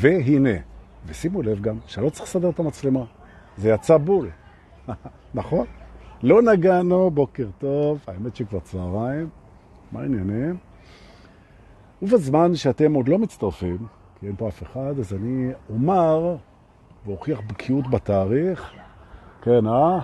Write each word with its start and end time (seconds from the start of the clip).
והנה, 0.00 0.58
ושימו 1.06 1.42
לב 1.42 1.60
גם 1.60 1.78
שלא 1.86 2.10
צריך 2.10 2.22
לסדר 2.22 2.50
את 2.50 2.58
המצלמה, 2.58 3.04
זה 3.56 3.70
יצא 3.70 3.96
בול, 3.96 4.30
נכון? 5.34 5.66
לא 6.22 6.42
נגענו, 6.42 7.10
בוקר 7.10 7.46
טוב, 7.58 7.98
האמת 8.06 8.36
שכבר 8.36 8.60
צהריים, 8.60 9.28
מה 9.92 10.00
העניינים? 10.00 10.56
ובזמן 12.02 12.54
שאתם 12.54 12.94
עוד 12.94 13.08
לא 13.08 13.18
מצטרפים, 13.18 13.78
כי 14.20 14.26
אין 14.26 14.36
פה 14.36 14.48
אף 14.48 14.62
אחד, 14.62 14.98
אז 14.98 15.14
אני 15.14 15.52
אומר 15.70 16.36
והוכיח 17.06 17.40
בקיאות 17.46 17.90
בתאריך, 17.90 18.72
כן, 19.42 19.66
אה? 19.66 19.98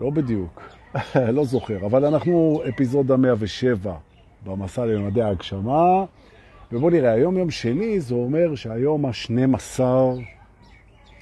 לא 0.00 0.10
בדיוק, 0.10 0.62
לא 1.36 1.44
זוכר, 1.44 1.86
אבל 1.86 2.04
אנחנו 2.04 2.60
אפיזודה 2.68 3.16
107 3.16 3.94
במסע 4.46 4.86
למדעי 4.86 5.22
ההגשמה, 5.22 6.04
ובואו 6.72 6.90
נראה, 6.90 7.12
היום 7.12 7.36
יום 7.36 7.50
שני, 7.50 8.00
זה 8.00 8.14
אומר 8.14 8.54
שהיום 8.54 9.06
ה-12, 9.06 9.80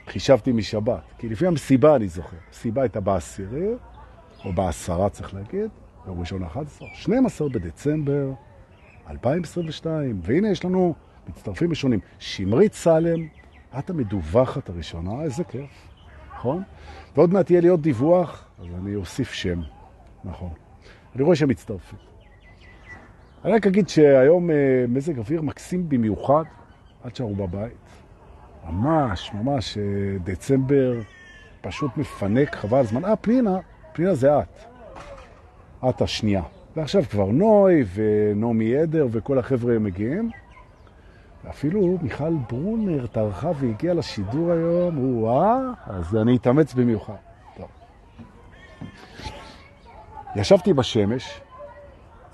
חישבתי 0.07 0.53
משבת, 0.53 1.01
כי 1.19 1.29
לפי 1.29 1.47
המסיבה 1.47 1.97
אני 1.97 2.09
זוכר, 2.09 2.37
המסיבה 2.47 2.83
הייתה 2.83 3.01
בעשירי, 3.01 3.69
או 4.45 4.53
בעשרה 4.53 5.09
צריך 5.09 5.35
להגיד, 5.35 5.71
יום 6.07 6.21
ראשון 6.21 6.43
11, 6.43 6.89
12 6.95 7.49
בדצמבר 7.49 8.31
2022, 9.11 10.21
והנה 10.23 10.51
יש 10.51 10.65
לנו 10.65 10.95
מצטרפים 11.29 11.71
ראשונים, 11.71 12.01
שמרית 12.19 12.75
סלם, 12.75 13.27
את 13.79 13.91
המדווחת 13.91 14.69
הראשונה, 14.69 15.23
איזה 15.23 15.45
כיף, 15.45 15.89
נכון? 16.35 16.63
ועוד 17.17 17.33
מעט 17.33 17.51
יהיה 17.51 17.61
לי 17.61 17.69
עוד 17.69 17.83
דיווח, 17.83 18.49
אז 18.59 18.67
אני 18.79 18.95
אוסיף 18.95 19.33
שם, 19.33 19.61
נכון. 20.25 20.51
אני 21.15 21.23
רואה 21.23 21.37
שהם 21.37 21.49
מצטרפים. 21.49 21.99
אני 23.45 23.53
רק 23.53 23.67
אגיד 23.67 23.89
שהיום 23.89 24.51
אה, 24.51 24.85
מזג 24.89 25.19
אוויר 25.19 25.43
מקסים 25.43 25.89
במיוחד, 25.89 26.45
עד 27.05 27.17
שערו 27.17 27.35
בבית. 27.35 27.73
ממש, 28.69 29.31
ממש, 29.35 29.79
אה, 29.79 29.83
דצמבר 30.25 31.01
פשוט 31.61 31.97
מפנק, 31.97 32.55
חבל 32.55 32.79
הזמן. 32.79 33.05
אה, 33.05 33.17
פנינה, 33.17 33.59
פנינה 33.93 34.15
זה 34.15 34.39
את. 34.39 34.65
את 35.89 36.03
השנייה. 36.03 36.43
ועכשיו 36.77 37.03
כבר 37.11 37.27
נוי 37.27 37.85
ונעמי 37.95 38.77
עדר 38.77 39.07
וכל 39.11 39.39
החבר'ה 39.39 39.79
מגיעים. 39.79 40.31
אפילו 41.51 41.99
מיכל 42.03 42.35
ברונר 42.51 43.07
טרחה 43.07 43.51
והגיעה 43.61 43.95
לשידור 43.95 44.53
היום, 44.53 45.19
וואה, 45.23 45.59
אז 45.87 46.17
אני 46.17 46.37
אתאמץ 46.37 46.75
במיוחד. 46.75 47.15
טוב. 47.57 47.69
ישבתי 50.37 50.73
בשמש, 50.73 51.41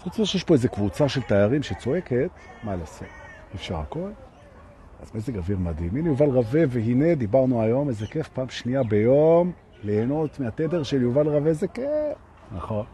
חוץ 0.03 0.19
מזה 0.19 0.27
שיש 0.27 0.45
פה 0.45 0.55
איזו 0.55 0.69
קבוצה 0.69 1.09
של 1.09 1.23
תיירים 1.23 1.63
שצועקת, 1.63 2.31
מה 2.63 2.77
לעשות? 2.77 3.09
אפשר 3.55 3.77
הכל? 3.77 4.11
אז 5.03 5.11
מזג 5.15 5.37
אוויר 5.37 5.59
מדהים. 5.59 5.97
הנה 5.97 6.09
יובל 6.09 6.27
רווה, 6.27 6.63
והנה 6.69 7.15
דיברנו 7.15 7.63
היום, 7.63 7.89
איזה 7.89 8.07
כיף, 8.07 8.29
פעם 8.29 8.49
שנייה 8.49 8.83
ביום, 8.83 9.53
ליהנות 9.85 10.41
מהתדר 10.41 10.83
של 10.83 11.03
יובל 11.03 11.29
רווה, 11.29 11.49
איזה 11.49 11.69
כיף. 11.69 12.17
נכון. 12.53 12.85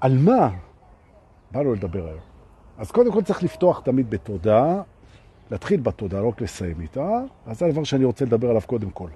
על 0.00 0.18
מה 0.18 0.50
באנו 1.50 1.74
לדבר 1.74 2.06
היום? 2.06 2.20
אז 2.78 2.90
קודם 2.90 3.12
כל 3.12 3.22
צריך 3.22 3.42
לפתוח 3.42 3.80
תמיד 3.84 4.10
בתודה, 4.10 4.82
להתחיל 5.50 5.80
בתודה, 5.80 6.20
לא 6.20 6.28
רק 6.28 6.40
לסיים 6.40 6.80
איתה, 6.80 7.20
אז 7.46 7.58
זה 7.58 7.66
הדבר 7.66 7.84
שאני 7.84 8.04
רוצה 8.04 8.24
לדבר 8.24 8.48
עליו 8.48 8.62
קודם 8.66 8.90
כל. 8.90 9.08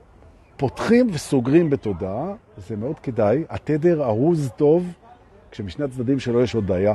פותחים 0.57 1.07
וסוגרים 1.13 1.71
בתודה, 1.71 2.33
זה 2.57 2.77
מאוד 2.77 2.99
כדאי, 2.99 3.45
התדר 3.49 4.05
ארוז 4.05 4.51
טוב, 4.57 4.93
כשמשני 5.51 5.85
הצדדים 5.85 6.19
שלו 6.19 6.43
יש 6.43 6.55
עוד 6.55 6.67
בעיה. 6.67 6.95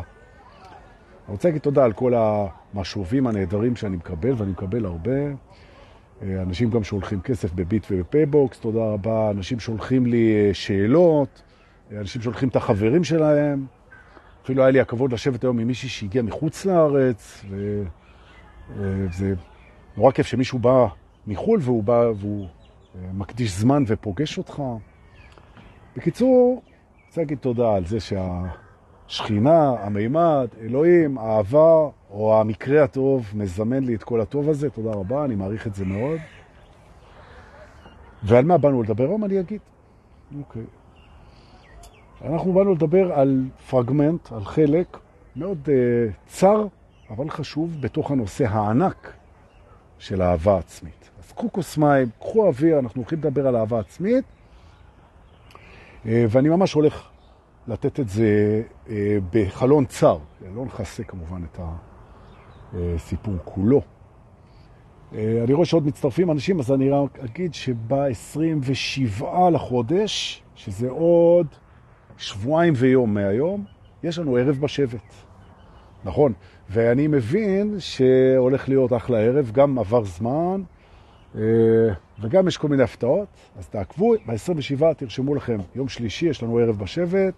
אני 1.28 1.36
רוצה 1.36 1.48
להגיד 1.48 1.62
תודה 1.62 1.86
על 1.86 1.94
כל 1.94 2.14
המשובים 2.16 3.28
הנהדרים 3.28 3.76
שאני 3.76 3.96
מקבל, 3.96 4.34
ואני 4.38 4.52
מקבל 4.52 4.86
הרבה. 4.86 5.12
אנשים 6.22 6.70
גם 6.70 6.84
שולחים 6.84 7.22
כסף 7.22 7.54
בביט 7.54 7.86
ובפייבוקס, 7.92 8.60
תודה 8.60 8.80
רבה. 8.80 9.32
אנשים 9.32 9.60
שולחים 9.60 10.06
לי 10.06 10.50
שאלות, 10.54 11.42
אנשים 12.00 12.22
שולחים 12.22 12.50
את 12.50 12.56
החברים 12.56 13.04
שלהם. 13.04 13.66
אפילו 14.44 14.64
היה 14.64 14.72
לי 14.72 14.80
הכבוד 14.80 15.14
לשבת 15.14 15.44
היום 15.44 15.60
עם 15.60 15.68
מישהי 15.68 15.90
שהגיעה 15.90 16.22
מחוץ 16.22 16.66
לארץ, 16.66 17.46
וזה 18.78 19.34
נורא 19.98 20.12
כיף 20.12 20.28
שמישהו 20.28 20.60
בא 20.60 20.88
מחול 21.28 21.60
והוא 21.62 21.84
בא 21.84 22.12
והוא 22.20 22.48
מקדיש 23.14 23.52
זמן 23.52 23.84
ופוגש 23.88 24.38
אותך. 24.38 24.64
בקיצור, 25.98 26.62
רוצה 27.12 27.22
להגיד 27.22 27.38
תודה 27.38 27.76
על 27.76 27.86
זה 27.86 27.98
שהשכינה, 28.00 29.70
המימד, 29.80 30.48
אלוהים, 30.62 31.18
האהבה, 31.18 31.90
או 32.10 32.40
המקרה 32.40 32.84
הטוב, 32.84 33.32
מזמן 33.36 33.84
לי 33.84 33.96
את 33.96 34.04
כל 34.04 34.22
הטוב 34.22 34.50
הזה. 34.50 34.70
תודה 34.70 34.92
רבה, 34.92 35.26
אני 35.26 35.36
מעריך 35.36 35.68
את 35.68 35.76
זה 35.76 35.86
מאוד. 35.86 36.20
ועל 38.24 38.46
מה 38.46 38.58
באנו 38.58 38.84
לדבר 38.84 39.04
היום 39.04 39.26
אני 39.26 39.40
אגיד. 39.40 39.60
אוקיי. 40.40 40.62
אנחנו 42.26 42.54
באנו 42.54 42.74
לדבר 42.74 43.14
על 43.14 43.46
פרגמנט, 43.70 44.32
על 44.32 44.46
חלק 44.46 44.98
מאוד 45.36 45.58
uh, 45.66 45.70
צר, 46.28 46.68
אבל 47.10 47.30
חשוב, 47.30 47.78
בתוך 47.82 48.12
הנושא 48.12 48.46
הענק 48.48 49.14
של 50.00 50.22
אהבה 50.22 50.58
עצמית. 50.58 51.10
אז 51.20 51.32
קחו 51.32 51.52
כוס 51.52 51.78
מים, 51.78 52.10
קחו 52.20 52.48
אוויר, 52.48 52.80
אנחנו 52.80 53.02
הולכים 53.02 53.20
לדבר 53.20 53.48
על 53.48 53.56
אהבה 53.56 53.80
עצמית, 53.80 54.26
ואני 56.06 56.50
ממש 56.50 56.74
הולך 56.74 57.10
לתת 57.68 58.00
את 58.00 58.10
זה 58.10 58.62
uh, 58.86 58.90
בחלון 59.34 59.86
צר, 59.86 60.18
לא 60.56 60.66
נכסה 60.66 61.04
כמובן 61.04 61.42
את 61.44 61.60
הסיפור 62.74 63.34
כולו. 63.46 63.82
Uh, 63.82 65.16
אני 65.44 65.54
רואה 65.54 65.66
שעוד 65.66 65.88
מצטרפים 65.88 66.32
אנשים, 66.32 66.60
אז 66.60 66.72
אני 66.72 66.90
רק 66.90 67.20
אגיד 67.20 67.54
שב-27 67.54 69.24
לחודש, 69.52 70.44
שזה 70.56 70.90
עוד 70.90 71.48
שבועיים 72.18 72.74
ויום 72.78 73.14
מהיום, 73.14 73.66
יש 74.04 74.20
לנו 74.20 74.36
ערב 74.36 74.58
בשבט. 74.60 75.14
נכון. 76.06 76.34
ואני 76.70 77.08
מבין 77.08 77.76
שהולך 77.80 78.70
להיות 78.70 78.94
אחלה 78.94 79.20
ערב, 79.20 79.52
גם 79.54 79.80
עבר 79.80 80.04
זמן, 80.04 80.62
וגם 82.22 82.48
יש 82.48 82.58
כל 82.58 82.68
מיני 82.68 82.84
הפתעות, 82.84 83.28
אז 83.58 83.68
תעקבו, 83.68 84.14
ב-27 84.26 84.94
תרשמו 84.98 85.36
לכם, 85.36 85.58
יום 85.76 85.90
שלישי 85.90 86.26
יש 86.26 86.44
לנו 86.44 86.58
ערב 86.58 86.80
בשבט, 86.80 87.34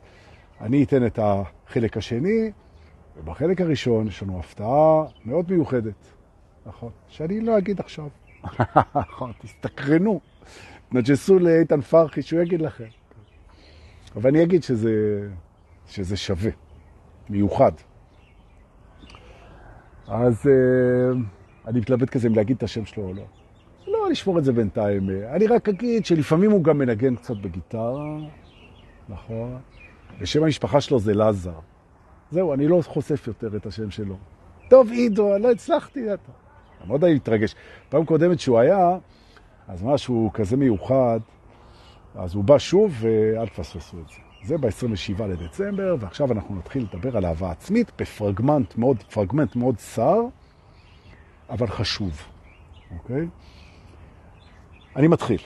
אני 0.61 0.83
אתן 0.83 1.05
את 1.05 1.19
החלק 1.21 1.97
השני, 1.97 2.51
ובחלק 3.17 3.61
הראשון 3.61 4.07
יש 4.07 4.23
לנו 4.23 4.39
הפתעה 4.39 5.03
מאוד 5.25 5.51
מיוחדת, 5.51 5.93
נכון, 6.65 6.91
שאני 7.07 7.39
לא 7.39 7.57
אגיד 7.57 7.79
עכשיו. 7.79 8.07
נכון, 8.95 9.31
תסתקרנו, 9.41 10.19
נג'סו 10.91 11.39
לאיתן 11.39 11.81
פרחי 11.81 12.21
שהוא 12.21 12.41
יגיד 12.41 12.61
לכם. 12.61 12.87
אבל 14.15 14.29
אני 14.29 14.43
אגיד 14.43 14.63
שזה, 14.63 14.91
שזה 15.87 16.17
שווה, 16.17 16.51
מיוחד. 17.29 17.71
אז 20.07 20.45
uh, 20.45 21.17
אני 21.67 21.79
מתלבט 21.79 22.09
כזה 22.09 22.27
אם 22.27 22.35
להגיד 22.35 22.57
את 22.57 22.63
השם 22.63 22.85
שלו 22.85 23.03
או 23.03 23.13
לא. 23.13 23.23
לא, 24.03 24.09
נשמור 24.09 24.39
את 24.39 24.43
זה 24.43 24.53
בינתיים. 24.53 25.09
אני 25.09 25.47
רק 25.47 25.69
אגיד 25.69 26.05
שלפעמים 26.05 26.51
הוא 26.51 26.63
גם 26.63 26.77
מנגן 26.77 27.15
קצת 27.15 27.35
בגיטרה, 27.35 28.17
נכון? 29.09 29.57
ושם 30.19 30.43
המשפחה 30.43 30.81
שלו 30.81 30.99
זה 30.99 31.13
לזר. 31.13 31.59
זהו, 32.31 32.53
אני 32.53 32.67
לא 32.67 32.81
חושף 32.85 33.27
יותר 33.27 33.55
את 33.55 33.65
השם 33.65 33.91
שלו. 33.91 34.15
טוב, 34.69 34.91
עידו, 34.91 35.37
לא 35.37 35.51
הצלחתי. 35.51 36.13
אתה. 36.13 36.31
מאוד 36.87 37.03
היה 37.03 37.13
להתרגש. 37.13 37.55
פעם 37.89 38.05
קודמת 38.05 38.39
שהוא 38.39 38.59
היה, 38.59 38.97
אז 39.67 39.83
משהו 39.83 40.29
כזה 40.33 40.57
מיוחד, 40.57 41.19
אז 42.15 42.35
הוא 42.35 42.43
בא 42.43 42.57
שוב, 42.57 42.95
ואל 42.99 43.47
תפספסו 43.47 43.97
את 43.99 44.09
זה. 44.09 44.15
זה 44.43 44.57
ב-27 44.57 45.23
לדצמבר, 45.23 45.95
ועכשיו 45.99 46.31
אנחנו 46.31 46.55
נתחיל 46.55 46.87
לדבר 46.93 47.17
על 47.17 47.25
אהבה 47.25 47.51
עצמית 47.51 47.91
בפרגמנט 47.99 48.77
מאוד, 48.77 49.03
פרגמנט 49.03 49.55
מאוד 49.55 49.75
צר, 49.75 50.21
אבל 51.49 51.67
חשוב, 51.67 52.21
אוקיי? 52.97 53.27
אני 54.95 55.07
מתחיל. 55.07 55.39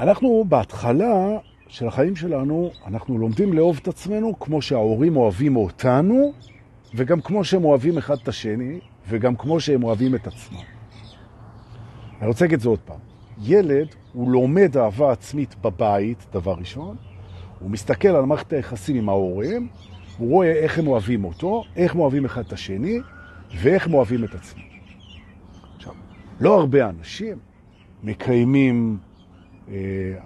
אנחנו 0.00 0.44
בהתחלה 0.48 1.38
של 1.68 1.86
החיים 1.86 2.16
שלנו, 2.16 2.70
אנחנו 2.86 3.18
לומדים 3.18 3.52
לאהוב 3.52 3.78
את 3.82 3.88
עצמנו 3.88 4.38
כמו 4.38 4.62
שההורים 4.62 5.16
אוהבים 5.16 5.56
אותנו, 5.56 6.32
וגם 6.94 7.20
כמו 7.20 7.44
שהם 7.44 7.64
אוהבים 7.64 7.98
אחד 7.98 8.16
את 8.22 8.28
השני, 8.28 8.80
וגם 9.08 9.36
כמו 9.36 9.60
שהם 9.60 9.84
אוהבים 9.84 10.14
את 10.14 10.26
עצמם. 10.26 10.58
אני 12.20 12.28
רוצה 12.28 12.44
להגיד 12.44 12.56
את 12.56 12.60
זה 12.60 12.68
עוד 12.68 12.78
פעם. 12.78 12.98
ילד 13.42 13.88
הוא 14.12 14.30
לומד 14.30 14.76
אהבה 14.76 15.12
עצמית 15.12 15.54
בבית, 15.62 16.26
דבר 16.32 16.54
ראשון, 16.54 16.96
הוא 17.58 17.70
מסתכל 17.70 18.08
על 18.08 18.24
מערכת 18.24 18.52
היחסים 18.52 18.96
עם 18.96 19.08
ההורים, 19.08 19.68
הוא 20.18 20.30
רואה 20.30 20.52
איך 20.52 20.78
הם 20.78 20.86
אוהבים 20.86 21.24
אותו, 21.24 21.64
איך 21.76 21.94
הם 21.94 22.00
אוהבים 22.00 22.24
אחד 22.24 22.44
את 22.46 22.52
השני, 22.52 22.98
ואיך 23.54 23.86
הם 23.86 23.94
אוהבים 23.94 24.24
את 24.24 24.34
עצמם. 24.34 24.69
לא 26.40 26.60
הרבה 26.60 26.88
אנשים 26.88 27.38
מקיימים 28.02 28.98
אה, 29.68 29.74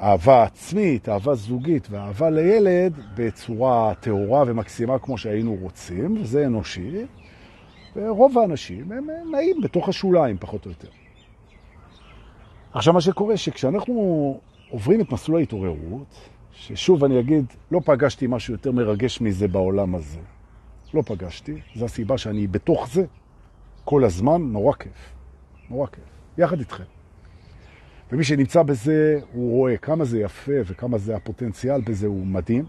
אהבה 0.00 0.42
עצמית, 0.42 1.08
אהבה 1.08 1.34
זוגית 1.34 1.86
ואהבה 1.90 2.30
לילד 2.30 2.92
בצורה 3.14 3.94
טהורה 4.00 4.44
ומקסימה 4.46 4.98
כמו 4.98 5.18
שהיינו 5.18 5.56
רוצים, 5.60 6.20
וזה 6.20 6.46
אנושי, 6.46 7.06
ורוב 7.96 8.38
האנשים 8.38 8.92
הם 8.92 9.06
נעים 9.32 9.60
בתוך 9.60 9.88
השוליים, 9.88 10.36
פחות 10.40 10.66
או 10.66 10.70
יותר. 10.70 10.88
עכשיו, 12.72 12.94
מה 12.94 13.00
שקורה 13.00 13.36
שכשאנחנו 13.36 14.40
עוברים 14.70 15.00
את 15.00 15.12
מסלול 15.12 15.38
ההתעוררות, 15.38 16.28
ששוב 16.52 17.04
אני 17.04 17.20
אגיד, 17.20 17.44
לא 17.70 17.80
פגשתי 17.84 18.26
משהו 18.26 18.54
יותר 18.54 18.72
מרגש 18.72 19.20
מזה 19.20 19.48
בעולם 19.48 19.94
הזה. 19.94 20.20
לא 20.94 21.02
פגשתי, 21.02 21.60
זו 21.74 21.84
הסיבה 21.84 22.18
שאני 22.18 22.46
בתוך 22.46 22.88
זה 22.92 23.04
כל 23.84 24.04
הזמן, 24.04 24.42
נורא 24.42 24.72
כיף. 24.72 25.13
נורא 25.70 25.86
כיף. 25.86 26.04
יחד 26.38 26.58
איתכם. 26.58 26.84
ומי 28.12 28.24
שנמצא 28.24 28.62
בזה, 28.62 29.20
הוא 29.32 29.50
רואה 29.50 29.76
כמה 29.76 30.04
זה 30.04 30.20
יפה 30.20 30.52
וכמה 30.66 30.98
זה 30.98 31.16
הפוטנציאל 31.16 31.80
בזה 31.80 32.06
הוא 32.06 32.26
מדהים. 32.26 32.64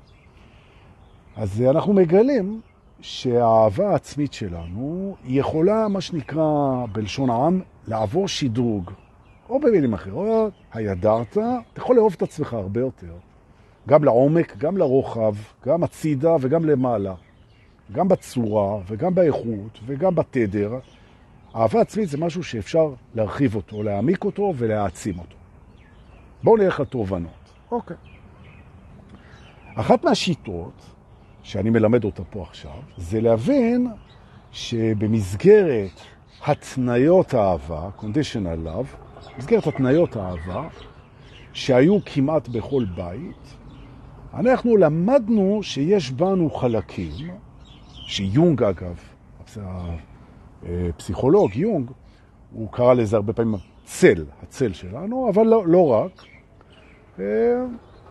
אז 1.35 1.61
אנחנו 1.61 1.93
מגלים 1.93 2.61
שהאהבה 3.01 3.89
העצמית 3.89 4.33
שלנו 4.33 5.15
יכולה, 5.25 5.87
מה 5.87 6.01
שנקרא 6.01 6.85
בלשון 6.91 7.29
העם, 7.29 7.61
לעבור 7.87 8.27
שדרוג. 8.27 8.91
או 9.49 9.59
במילים 9.59 9.93
אחרות, 9.93 10.53
הידרת, 10.73 11.31
אתה 11.31 11.59
יכול 11.77 11.95
לאהוב 11.95 12.13
את 12.17 12.21
עצמך 12.21 12.53
הרבה 12.53 12.79
יותר. 12.79 13.13
גם 13.87 14.03
לעומק, 14.03 14.57
גם 14.57 14.77
לרוחב, 14.77 15.35
גם 15.65 15.83
הצידה 15.83 16.35
וגם 16.41 16.65
למעלה. 16.65 17.13
גם 17.91 18.07
בצורה 18.07 18.79
וגם 18.87 19.15
באיכות 19.15 19.79
וגם 19.85 20.15
בתדר. 20.15 20.79
אהבה 21.55 21.81
עצמית 21.81 22.09
זה 22.09 22.17
משהו 22.17 22.43
שאפשר 22.43 22.93
להרחיב 23.15 23.55
אותו, 23.55 23.83
להעמיק 23.83 24.23
אותו 24.23 24.53
ולהעצים 24.57 25.19
אותו. 25.19 25.35
בואו 26.43 26.57
נלך 26.57 26.79
לתובנות. 26.79 27.51
אוקיי. 27.71 27.97
אחת 29.75 30.03
מהשיטות 30.03 30.81
שאני 31.43 31.69
מלמד 31.69 32.03
אותה 32.03 32.23
פה 32.23 32.41
עכשיו, 32.41 32.71
זה 32.97 33.21
להבין 33.21 33.87
שבמסגרת 34.51 36.01
התניות 36.45 37.33
האהבה, 37.33 37.89
conditional 37.99 38.67
love, 38.67 38.97
במסגרת 39.35 39.67
התניות 39.67 40.15
האהבה, 40.15 40.67
שהיו 41.53 41.97
כמעט 42.05 42.47
בכל 42.47 42.85
בית, 42.95 43.57
אנחנו 44.33 44.77
למדנו 44.77 45.59
שיש 45.63 46.11
בנו 46.11 46.49
חלקים, 46.49 47.29
שיונג 47.93 48.63
אגב, 48.63 48.99
הפסיכולוג 50.65 51.55
יונג, 51.55 51.91
הוא 52.51 52.71
קרא 52.71 52.93
לזה 52.93 53.15
הרבה 53.15 53.33
פעמים 53.33 53.55
צל, 53.85 54.25
הצל 54.43 54.73
שלנו, 54.73 55.29
אבל 55.29 55.43
לא, 55.47 55.67
לא 55.67 55.87
רק. 55.87 56.23
אה, 57.19 57.65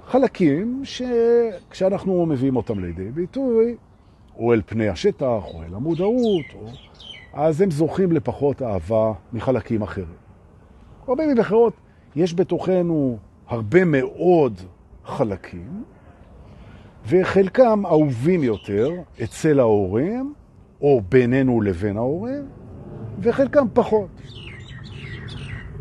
חלקים 0.07 0.83
שכשאנחנו 0.85 2.27
מביאים 2.27 2.57
אותם 2.57 2.85
לידי 2.85 3.11
ביטוי, 3.11 3.77
או 4.37 4.53
אל 4.53 4.63
פני 4.67 4.89
השטח, 4.89 5.43
או 5.55 5.63
אל 5.63 5.75
המודעות, 5.75 6.45
או... 6.55 6.67
אז 7.33 7.61
הם 7.61 7.71
זוכים 7.71 8.13
לפחות 8.13 8.63
אהבה 8.63 9.13
מחלקים 9.33 9.83
אחרים. 9.83 10.25
או 11.09 11.17
במילים 11.17 11.39
אחרות, 11.39 11.73
יש 12.17 12.35
בתוכנו 12.35 13.19
הרבה 13.47 13.85
מאוד 13.85 14.61
חלקים, 15.05 15.85
וחלקם 17.07 17.87
אהובים 17.87 18.43
יותר 18.43 18.91
אצל 19.23 19.61
ההורים, 19.61 20.35
או 20.81 21.01
בינינו 21.09 21.61
לבין 21.61 21.97
ההורים, 21.97 22.43
וחלקם 23.19 23.67
פחות. 23.73 24.23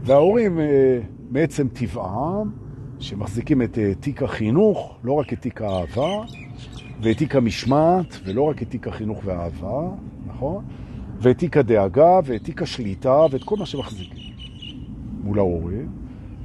וההורים, 0.04 0.60
אה, 0.60 1.00
מעצם 1.30 1.68
טבעם, 1.68 2.51
שמחזיקים 3.00 3.62
את 3.62 3.78
אה, 3.78 3.95
תיק 4.00 4.24
החינוך, 4.24 4.98
לא 5.04 5.13
רק 5.13 5.34
את 5.34 5.42
תיק 5.42 5.62
האהבה, 5.62 6.24
ואת 7.01 7.18
תיק 7.18 7.36
המשמעת, 7.36 8.19
ולא 8.25 8.42
רק 8.42 8.62
את 8.62 8.69
תיק 8.69 8.88
החינוך 8.88 9.22
והאהבה, 9.25 9.90
נכון? 10.28 10.66
ואת 11.22 11.38
תיק 11.38 11.57
הדאגה, 11.57 12.19
ואת 12.25 12.44
תיק 12.44 12.62
השליטה, 12.62 13.25
ואת 13.31 13.44
כל 13.44 13.56
מה 13.57 13.66
שמחזיקים 13.66 14.34
מול 15.24 15.40
ההורים, 15.40 15.90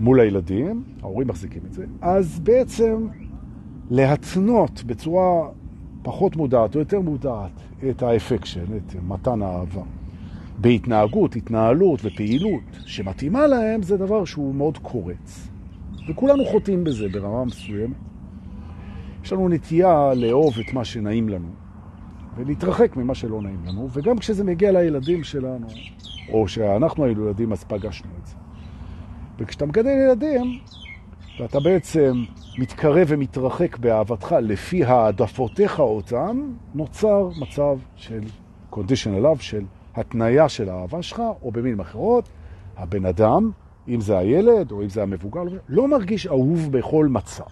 מול 0.00 0.21
הילדים, 0.21 0.85
ההורים 1.03 1.29
מחזיקים 1.29 1.62
את 1.67 1.73
זה, 1.73 1.85
אז 2.00 2.41
בעצם 2.41 3.06
להתנות 3.91 4.85
בצורה 4.85 5.49
פחות 6.03 6.37
מודעת 6.37 6.75
או 6.75 6.81
יותר 6.81 7.00
מודעת 7.00 7.68
את 7.90 8.02
האפקשן, 8.02 8.76
את 8.76 8.94
מתן 9.08 9.42
האהבה. 9.42 9.82
בהתנהגות, 10.58 11.36
התנהלות 11.36 12.00
ופעילות 12.04 12.62
שמתאימה 12.86 13.46
להם, 13.46 13.82
זה 13.82 13.96
דבר 13.96 14.25
שהוא 14.25 14.54
מאוד 14.54 14.78
קורץ. 14.78 15.48
וכולנו 16.08 16.44
חוטאים 16.44 16.84
בזה 16.84 17.08
ברמה 17.08 17.44
מסוימת. 17.44 17.96
יש 19.25 19.32
לנו 19.32 19.48
נטייה 19.48 20.14
לאהוב 20.14 20.58
את 20.58 20.72
מה 20.72 20.84
שנעים 20.84 21.28
לנו, 21.28 21.48
ולהתרחק 22.36 22.96
ממה 22.96 23.14
שלא 23.14 23.42
נעים 23.42 23.64
לנו, 23.66 23.88
וגם 23.92 24.19
כשזה 24.19 24.44
מגיע 24.44 24.72
לילדים 24.72 25.25
שלנו, 25.25 25.66
או 26.32 26.48
שאנחנו 26.48 27.04
היינו 27.04 27.26
ילדים, 27.26 27.52
אז 27.52 27.64
פגשנו 27.64 28.10
את 28.22 28.26
זה. 28.26 28.34
וכשאתה 29.38 29.66
מגדל 29.66 29.90
ילדים, 30.06 30.58
ואתה 31.40 31.60
בעצם 31.60 32.25
מתקרב 32.58 33.06
ומתרחק 33.08 33.78
באהבתך 33.78 34.34
לפי 34.43 34.84
העדפותיך 34.84 35.81
אותם, 35.81 36.52
נוצר 36.75 37.28
מצב 37.40 37.78
של 37.96 38.20
conditional 38.72 39.22
love, 39.22 39.40
של 39.40 39.64
התניה 39.94 40.49
של 40.49 40.69
האהבה 40.69 41.02
שלך, 41.02 41.22
או 41.43 41.50
במילים 41.50 41.81
אחרות, 41.81 42.28
הבן 42.76 43.06
אדם, 43.06 43.50
אם 43.88 44.00
זה 44.00 44.19
הילד 44.19 44.72
או 44.72 44.82
אם 44.82 44.88
זה 44.88 45.02
המבוגר, 45.02 45.43
לא 45.69 45.88
מרגיש 45.88 46.26
אהוב 46.26 46.69
בכל 46.72 47.06
מצב. 47.06 47.44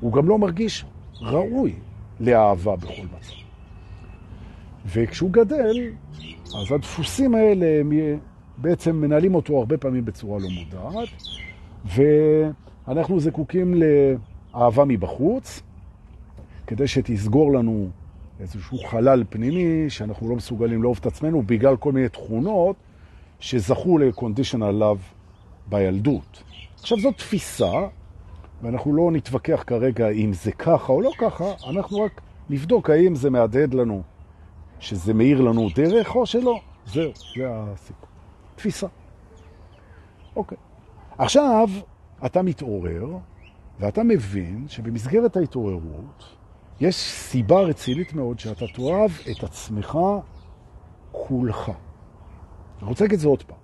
הוא 0.00 0.12
גם 0.12 0.28
לא 0.28 0.38
מרגיש 0.38 0.84
ראוי 1.20 1.74
לאהבה 2.20 2.76
בכל 2.76 3.06
מצב. 3.18 3.34
וכשהוא 4.86 5.30
גדל, 5.30 5.76
אז 6.44 6.72
הדפוסים 6.74 7.34
האלה 7.34 7.66
הם 7.80 7.92
בעצם 8.58 8.96
מנהלים 8.96 9.34
אותו 9.34 9.58
הרבה 9.58 9.76
פעמים 9.78 10.04
בצורה 10.04 10.38
לא 10.38 10.48
מודעת, 10.48 11.08
ואנחנו 12.88 13.20
זקוקים 13.20 13.74
לאהבה 13.74 14.84
מבחוץ, 14.84 15.62
כדי 16.66 16.88
שתסגור 16.88 17.52
לנו 17.52 17.88
איזשהו 18.40 18.78
חלל 18.78 19.24
פנימי 19.30 19.90
שאנחנו 19.90 20.28
לא 20.28 20.36
מסוגלים 20.36 20.82
לאהוב 20.82 20.98
את 21.00 21.06
עצמנו 21.06 21.42
בגלל 21.42 21.76
כל 21.76 21.92
מיני 21.92 22.08
תכונות 22.08 22.76
שזכו 23.40 23.98
ל-conditional 23.98 24.82
love 24.82 25.14
בילדות. 25.66 26.42
עכשיו, 26.80 27.00
זו 27.00 27.12
תפיסה, 27.12 27.72
ואנחנו 28.62 28.94
לא 28.94 29.10
נתווכח 29.12 29.64
כרגע 29.66 30.08
אם 30.08 30.32
זה 30.32 30.52
ככה 30.52 30.92
או 30.92 31.00
לא 31.00 31.10
ככה, 31.18 31.44
אנחנו 31.70 32.00
רק 32.00 32.20
נבדוק 32.50 32.90
האם 32.90 33.14
זה 33.14 33.30
מהדהד 33.30 33.74
לנו, 33.74 34.02
שזה 34.80 35.14
מאיר 35.14 35.40
לנו 35.40 35.68
דרך 35.74 36.16
או 36.16 36.26
שלא. 36.26 36.60
זהו, 36.86 37.12
זה 37.36 37.48
הסיפור. 37.50 38.08
תפיסה. 38.56 38.86
אוקיי. 40.36 40.58
עכשיו, 41.18 41.68
אתה 42.26 42.42
מתעורר, 42.42 43.06
ואתה 43.80 44.02
מבין 44.02 44.64
שבמסגרת 44.68 45.36
ההתעוררות, 45.36 46.36
יש 46.80 46.96
סיבה 46.96 47.60
רצינית 47.60 48.12
מאוד 48.12 48.38
שאתה 48.38 48.64
תאהב 48.74 49.10
את 49.30 49.44
עצמך 49.44 49.98
כולך. 51.12 51.72
אני 52.78 52.88
רוצה 52.88 53.04
להגיד 53.04 53.14
את 53.14 53.20
זה 53.20 53.28
עוד 53.28 53.42
פעם. 53.42 53.58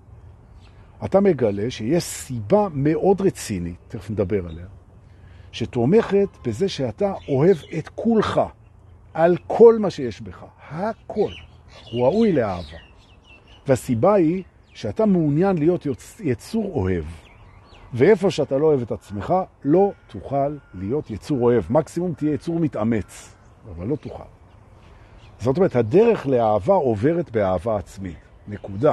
אתה 1.04 1.20
מגלה 1.20 1.70
שיש 1.70 2.04
סיבה 2.04 2.68
מאוד 2.72 3.20
רצינית, 3.20 3.76
תכף 3.88 4.10
נדבר 4.10 4.46
עליה, 4.46 4.66
שתומכת 5.52 6.28
בזה 6.46 6.68
שאתה 6.68 7.14
אוהב 7.28 7.56
את 7.78 7.88
כולך, 7.88 8.40
על 9.14 9.36
כל 9.46 9.78
מה 9.78 9.90
שיש 9.90 10.20
בך, 10.20 10.44
הכל. 10.68 11.30
הוא 11.92 12.06
ראוי 12.06 12.32
לאהבה. 12.32 12.78
והסיבה 13.66 14.14
היא 14.14 14.42
שאתה 14.74 15.06
מעוניין 15.06 15.58
להיות 15.58 15.86
יצור 16.20 16.72
אוהב. 16.74 17.04
ואיפה 17.94 18.30
שאתה 18.30 18.58
לא 18.58 18.66
אוהב 18.66 18.82
את 18.82 18.92
עצמך, 18.92 19.34
לא 19.64 19.92
תוכל 20.06 20.56
להיות 20.74 21.10
יצור 21.10 21.40
אוהב. 21.40 21.64
מקסימום 21.70 22.14
תהיה 22.14 22.34
יצור 22.34 22.60
מתאמץ, 22.60 23.36
אבל 23.70 23.86
לא 23.86 23.96
תוכל. 23.96 24.22
זאת 25.38 25.56
אומרת, 25.56 25.76
הדרך 25.76 26.26
לאהבה 26.26 26.74
עוברת 26.74 27.30
באהבה 27.30 27.76
עצמית. 27.76 28.16
נקודה. 28.48 28.92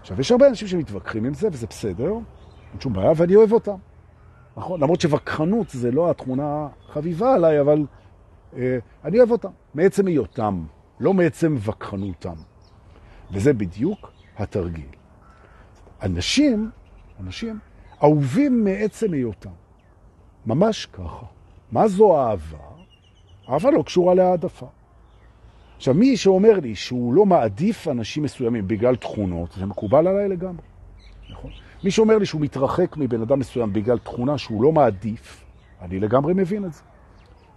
עכשיו, 0.00 0.20
יש 0.20 0.30
הרבה 0.30 0.48
אנשים 0.48 0.68
שמתווכחים 0.68 1.24
עם 1.24 1.34
זה, 1.34 1.48
וזה 1.52 1.66
בסדר, 1.66 2.12
אין 2.72 2.80
שום 2.80 2.92
בעיה, 2.92 3.12
ואני 3.16 3.36
אוהב 3.36 3.52
אותם. 3.52 3.76
נכון? 4.56 4.80
למרות 4.80 5.00
שווכחנות 5.00 5.70
זה 5.70 5.90
לא 5.90 6.10
התכונה 6.10 6.68
חביבה 6.92 7.34
עליי, 7.34 7.60
אבל 7.60 7.86
אה, 8.56 8.78
אני 9.04 9.18
אוהב 9.18 9.30
אותם. 9.30 9.50
מעצם 9.74 10.06
היותם, 10.06 10.64
לא 11.00 11.14
מעצם 11.14 11.56
וכחנותם. 11.58 12.34
וזה 13.30 13.52
בדיוק 13.52 14.12
התרגיל. 14.38 14.88
אנשים, 16.02 16.70
אנשים, 17.20 17.58
אהובים 18.02 18.64
מעצם 18.64 19.12
היותם. 19.12 19.50
ממש 20.46 20.86
ככה. 20.86 21.26
מה 21.72 21.88
זו 21.88 22.20
אהבה? 22.20 22.58
אהבה 23.48 23.70
לא 23.70 23.82
קשורה 23.82 24.14
להעדפה. 24.14 24.66
עכשיו, 25.76 25.94
מי 25.94 26.16
שאומר 26.16 26.60
לי 26.60 26.74
שהוא 26.74 27.14
לא 27.14 27.26
מעדיף 27.26 27.88
אנשים 27.88 28.22
מסוימים 28.22 28.68
בגלל 28.68 28.96
תכונות, 28.96 29.52
זה 29.52 29.66
מקובל 29.66 30.06
עליי 30.06 30.28
לגמרי, 30.28 30.62
נכון? 31.30 31.50
מי 31.84 31.90
שאומר 31.90 32.18
לי 32.18 32.26
שהוא 32.26 32.40
מתרחק 32.40 32.96
מבן 32.96 33.22
אדם 33.22 33.38
מסוים 33.38 33.72
בגלל 33.72 33.98
תכונה 33.98 34.38
שהוא 34.38 34.62
לא 34.62 34.72
מעדיף, 34.72 35.44
אני 35.80 36.00
לגמרי 36.00 36.34
מבין 36.34 36.64
את 36.64 36.72
זה. 36.72 36.82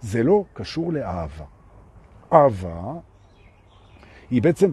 זה 0.00 0.22
לא 0.22 0.44
קשור 0.52 0.92
לאהבה. 0.92 1.44
אהבה 2.32 2.92
היא 4.30 4.42
בעצם 4.42 4.70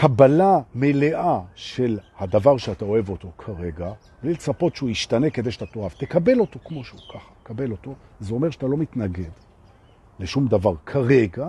קבלה 0.00 0.58
מלאה 0.74 1.40
של 1.54 1.98
הדבר 2.18 2.56
שאתה 2.56 2.84
אוהב 2.84 3.08
אותו 3.08 3.30
כרגע, 3.38 3.92
בלי 4.22 4.32
לצפות 4.32 4.76
שהוא 4.76 4.90
ישתנה 4.90 5.30
כדי 5.30 5.50
שאתה 5.50 5.66
תאהב. 5.66 5.88
תקבל 5.88 6.40
אותו 6.40 6.58
כמו 6.64 6.84
שהוא 6.84 7.00
ככה, 7.14 7.30
קבל 7.42 7.70
אותו. 7.70 7.94
זה 8.20 8.34
אומר 8.34 8.50
שאתה 8.50 8.66
לא 8.66 8.76
מתנגד 8.76 9.30
לשום 10.20 10.46
דבר 10.46 10.74
כרגע, 10.86 11.46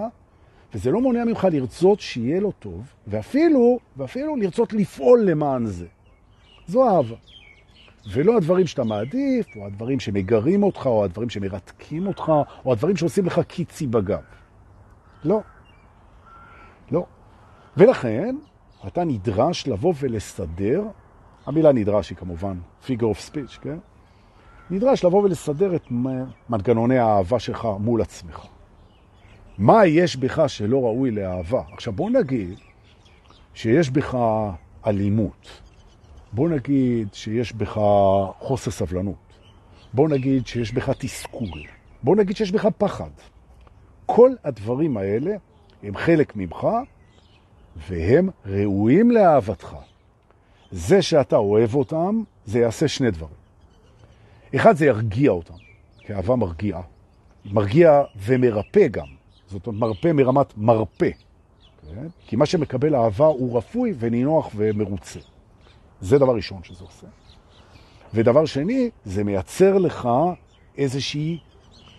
וזה 0.73 0.91
לא 0.91 1.01
מונע 1.01 1.25
ממך 1.25 1.47
לרצות 1.51 1.99
שיהיה 1.99 2.39
לו 2.39 2.51
טוב, 2.51 2.93
ואפילו, 3.07 3.79
ואפילו 3.97 4.35
לרצות 4.35 4.73
לפעול 4.73 5.21
למען 5.21 5.65
זה. 5.65 5.87
זו 6.67 6.89
אהבה. 6.89 7.15
ולא 8.13 8.37
הדברים 8.37 8.67
שאתה 8.67 8.83
מעדיף, 8.83 9.47
או 9.55 9.65
הדברים 9.65 9.99
שמגרים 9.99 10.63
אותך, 10.63 10.85
או 10.85 11.03
הדברים 11.03 11.29
שמרתקים 11.29 12.07
אותך, 12.07 12.31
או 12.65 12.71
הדברים 12.71 12.95
שעושים 12.95 13.25
לך 13.25 13.39
קיצי 13.39 13.87
בגב. 13.87 14.21
לא. 15.23 15.41
לא. 16.91 17.05
ולכן, 17.77 18.35
אתה 18.87 19.03
נדרש 19.03 19.67
לבוא 19.67 19.93
ולסדר, 19.99 20.83
המילה 21.45 21.71
נדרש 21.71 22.09
היא 22.09 22.17
כמובן 22.17 22.57
figure 22.85 22.89
of 23.15 23.31
speech, 23.31 23.59
כן? 23.61 23.77
נדרש 24.69 25.03
לבוא 25.03 25.23
ולסדר 25.23 25.75
את 25.75 25.91
מנגנוני 26.49 26.97
האהבה 26.97 27.39
שלך 27.39 27.67
מול 27.79 28.01
עצמך. 28.01 28.45
מה 29.57 29.85
יש 29.85 30.15
בך 30.15 30.43
שלא 30.47 30.83
ראוי 30.83 31.11
לאהבה? 31.11 31.61
עכשיו 31.73 31.93
בוא 31.93 32.09
נגיד 32.09 32.59
שיש 33.53 33.89
בך 33.89 34.17
אלימות. 34.87 35.61
בוא 36.33 36.49
נגיד 36.49 37.13
שיש 37.13 37.53
בך 37.53 37.79
חוסר 38.39 38.71
סבלנות. 38.71 39.15
בוא 39.93 40.09
נגיד 40.09 40.47
שיש 40.47 40.71
בך 40.73 40.89
תסכול. 40.89 41.63
בוא 42.03 42.15
נגיד 42.15 42.35
שיש 42.35 42.51
בך 42.51 42.67
פחד. 42.77 43.09
כל 44.05 44.31
הדברים 44.43 44.97
האלה 44.97 45.35
הם 45.83 45.97
חלק 45.97 46.35
ממך 46.35 46.67
והם 47.89 48.29
ראויים 48.45 49.11
לאהבתך. 49.11 49.75
זה 50.71 51.01
שאתה 51.01 51.35
אוהב 51.35 51.75
אותם, 51.75 52.23
זה 52.45 52.59
יעשה 52.59 52.87
שני 52.87 53.11
דברים. 53.11 53.35
אחד, 54.55 54.75
זה 54.75 54.85
ירגיע 54.85 55.31
אותם, 55.31 55.53
כי 55.99 56.13
אהבה 56.13 56.35
מרגיעה. 56.35 56.81
מרגיע 57.45 58.01
ומרפא 58.17 58.87
גם. 58.87 59.05
זאת 59.47 59.67
אומרת, 59.67 59.79
מרפא 59.79 60.11
מרמת 60.11 60.57
מרפא. 60.57 61.09
כן? 61.95 62.07
כי 62.27 62.35
מה 62.35 62.45
שמקבל 62.45 62.95
אהבה 62.95 63.25
הוא 63.25 63.57
רפוי 63.57 63.93
ונינוח 63.99 64.51
ומרוצה. 64.55 65.19
זה 66.01 66.17
דבר 66.17 66.35
ראשון 66.35 66.63
שזה 66.63 66.83
עושה. 66.83 67.07
ודבר 68.13 68.45
שני, 68.45 68.89
זה 69.05 69.23
מייצר 69.23 69.77
לך 69.77 70.09
איזושהי 70.77 71.39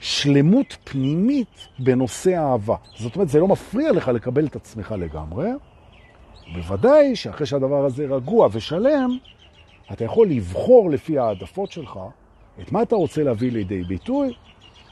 שלמות 0.00 0.76
פנימית 0.84 1.68
בנושא 1.78 2.30
האהבה. 2.30 2.76
זאת 2.98 3.14
אומרת, 3.14 3.28
זה 3.28 3.40
לא 3.40 3.48
מפריע 3.48 3.92
לך 3.92 4.08
לקבל 4.08 4.46
את 4.46 4.56
עצמך 4.56 4.94
לגמרי. 4.98 5.50
בוודאי 6.54 7.16
שאחרי 7.16 7.46
שהדבר 7.46 7.84
הזה 7.84 8.06
רגוע 8.06 8.48
ושלם, 8.52 9.18
אתה 9.92 10.04
יכול 10.04 10.28
לבחור 10.28 10.90
לפי 10.90 11.18
העדפות 11.18 11.72
שלך 11.72 11.98
את 12.62 12.72
מה 12.72 12.82
אתה 12.82 12.96
רוצה 12.96 13.22
להביא 13.22 13.52
לידי 13.52 13.82
ביטוי 13.82 14.34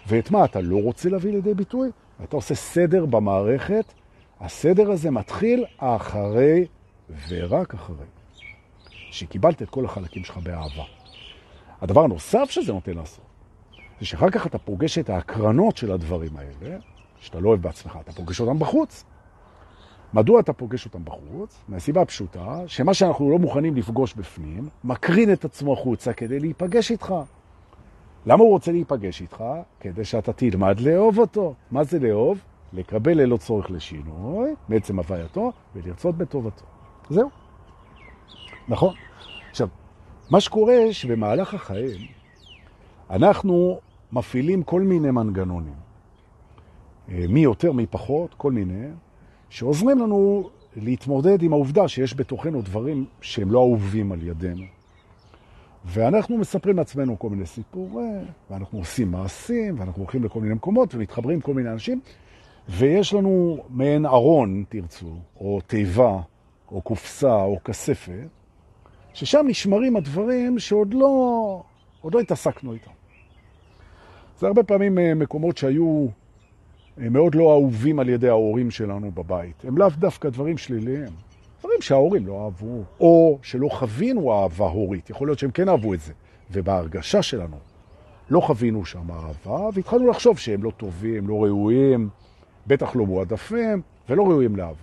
ואת 0.06 0.30
מה 0.30 0.44
אתה 0.44 0.60
לא 0.60 0.82
רוצה 0.82 1.08
להביא 1.08 1.32
לידי 1.32 1.54
ביטוי, 1.54 1.90
ואתה 2.20 2.36
עושה 2.36 2.54
סדר 2.54 3.06
במערכת. 3.06 3.92
הסדר 4.40 4.90
הזה 4.90 5.10
מתחיל 5.10 5.64
אחרי 5.78 6.66
ורק 7.28 7.74
אחרי 7.74 8.06
שקיבלת 9.10 9.62
את 9.62 9.70
כל 9.70 9.84
החלקים 9.84 10.24
שלך 10.24 10.36
באהבה. 10.36 10.84
הדבר 11.80 12.04
הנוסף 12.04 12.50
שזה 12.50 12.72
נותן 12.72 12.94
לעשות, 12.94 13.24
זה 14.00 14.06
שאחר 14.06 14.30
כך 14.30 14.46
אתה 14.46 14.58
פוגש 14.58 14.98
את 14.98 15.10
ההקרנות 15.10 15.76
של 15.76 15.92
הדברים 15.92 16.36
האלה, 16.36 16.76
שאתה 17.20 17.40
לא 17.40 17.48
אוהב 17.48 17.62
בעצמך, 17.62 17.98
אתה 18.00 18.12
פוגש 18.12 18.40
אותם 18.40 18.58
בחוץ. 18.58 19.04
מדוע 20.14 20.40
אתה 20.40 20.52
פוגש 20.52 20.84
אותם 20.84 21.04
בחוץ? 21.04 21.64
מהסיבה 21.68 22.02
הפשוטה, 22.02 22.60
שמה 22.66 22.94
שאנחנו 22.94 23.30
לא 23.30 23.38
מוכנים 23.38 23.76
לפגוש 23.76 24.14
בפנים, 24.14 24.68
מקרין 24.84 25.32
את 25.32 25.44
עצמו 25.44 25.76
חוצה 25.76 26.12
כדי 26.12 26.40
להיפגש 26.40 26.90
איתך. 26.90 27.14
למה 28.26 28.42
הוא 28.42 28.50
רוצה 28.50 28.72
להיפגש 28.72 29.20
איתך? 29.20 29.44
כדי 29.80 30.04
שאתה 30.04 30.32
תלמד 30.32 30.80
לאהוב 30.80 31.18
אותו. 31.18 31.54
מה 31.70 31.84
זה 31.84 31.98
לאהוב? 31.98 32.38
לקבל 32.72 33.20
ללא 33.20 33.36
צורך 33.36 33.70
לשינוי, 33.70 34.54
בעצם 34.68 34.98
הווייתו, 34.98 35.52
ולרצות 35.76 36.16
בטובתו. 36.16 36.64
זהו. 37.10 37.28
נכון. 38.68 38.94
עכשיו, 39.50 39.68
מה 40.30 40.40
שקורה 40.40 40.76
שבמהלך 40.92 41.54
החיים 41.54 42.06
אנחנו 43.10 43.80
מפעילים 44.12 44.62
כל 44.62 44.80
מיני 44.82 45.10
מנגנונים. 45.10 45.74
אה, 47.08 47.24
מי 47.28 47.40
יותר, 47.40 47.72
מי 47.72 47.86
פחות, 47.86 48.34
כל 48.34 48.52
מיני, 48.52 48.86
שעוזרים 49.48 49.98
לנו 49.98 50.50
להתמודד 50.76 51.42
עם 51.42 51.52
העובדה 51.52 51.88
שיש 51.88 52.14
בתוכנו 52.16 52.62
דברים 52.62 53.04
שהם 53.20 53.50
לא 53.50 53.58
אהובים 53.58 54.12
על 54.12 54.22
ידינו. 54.22 54.62
ואנחנו 55.84 56.38
מספרים 56.38 56.76
לעצמנו 56.76 57.18
כל 57.18 57.30
מיני 57.30 57.46
סיפורים, 57.46 58.24
ואנחנו 58.50 58.78
עושים 58.78 59.10
מעשים, 59.10 59.80
ואנחנו 59.80 60.02
הולכים 60.02 60.24
לכל 60.24 60.40
מיני 60.40 60.54
מקומות 60.54 60.94
ומתחברים 60.94 61.40
כל 61.40 61.54
מיני 61.54 61.70
אנשים, 61.70 62.00
ויש 62.68 63.14
לנו 63.14 63.64
מעין 63.68 64.06
ארון, 64.06 64.64
תרצו, 64.68 65.14
או 65.40 65.60
תיבה, 65.66 66.20
או 66.72 66.80
קופסה, 66.82 67.42
או 67.42 67.58
כספת, 67.64 68.28
ששם 69.14 69.44
נשמרים 69.48 69.96
הדברים 69.96 70.58
שעוד 70.58 70.94
לא, 70.94 71.62
עוד 72.00 72.14
לא 72.14 72.20
התעסקנו 72.20 72.72
איתם. 72.72 72.90
זה 74.38 74.46
הרבה 74.46 74.62
פעמים 74.62 74.98
אה, 74.98 75.14
מקומות 75.14 75.56
שהיו 75.56 76.06
אה, 77.00 77.08
מאוד 77.08 77.34
לא 77.34 77.52
אהובים 77.52 77.98
על 77.98 78.08
ידי 78.08 78.28
ההורים 78.28 78.70
שלנו 78.70 79.10
בבית. 79.10 79.64
הם 79.64 79.78
לאו 79.78 79.88
דווקא 79.98 80.28
דברים 80.28 80.58
שליליים. 80.58 81.12
דברים 81.60 81.80
שההורים 81.80 82.26
לא 82.26 82.44
אהבו, 82.44 82.82
או 83.00 83.38
שלא 83.42 83.68
חווינו 83.68 84.32
אהבה 84.32 84.66
הורית. 84.66 85.10
יכול 85.10 85.28
להיות 85.28 85.38
שהם 85.38 85.50
כן 85.50 85.68
אהבו 85.68 85.94
את 85.94 86.00
זה. 86.00 86.12
ובהרגשה 86.50 87.22
שלנו 87.22 87.56
לא 88.30 88.40
חווינו 88.40 88.84
שם 88.84 89.10
אהבה, 89.10 89.68
והתחלנו 89.74 90.06
לחשוב 90.06 90.38
שהם 90.38 90.62
לא 90.62 90.70
טובים, 90.70 91.28
לא 91.28 91.44
ראויים, 91.44 92.08
בטח 92.66 92.96
לא 92.96 93.06
מועדפים, 93.06 93.82
ולא 94.08 94.22
ראויים 94.22 94.56
לאהבה. 94.56 94.82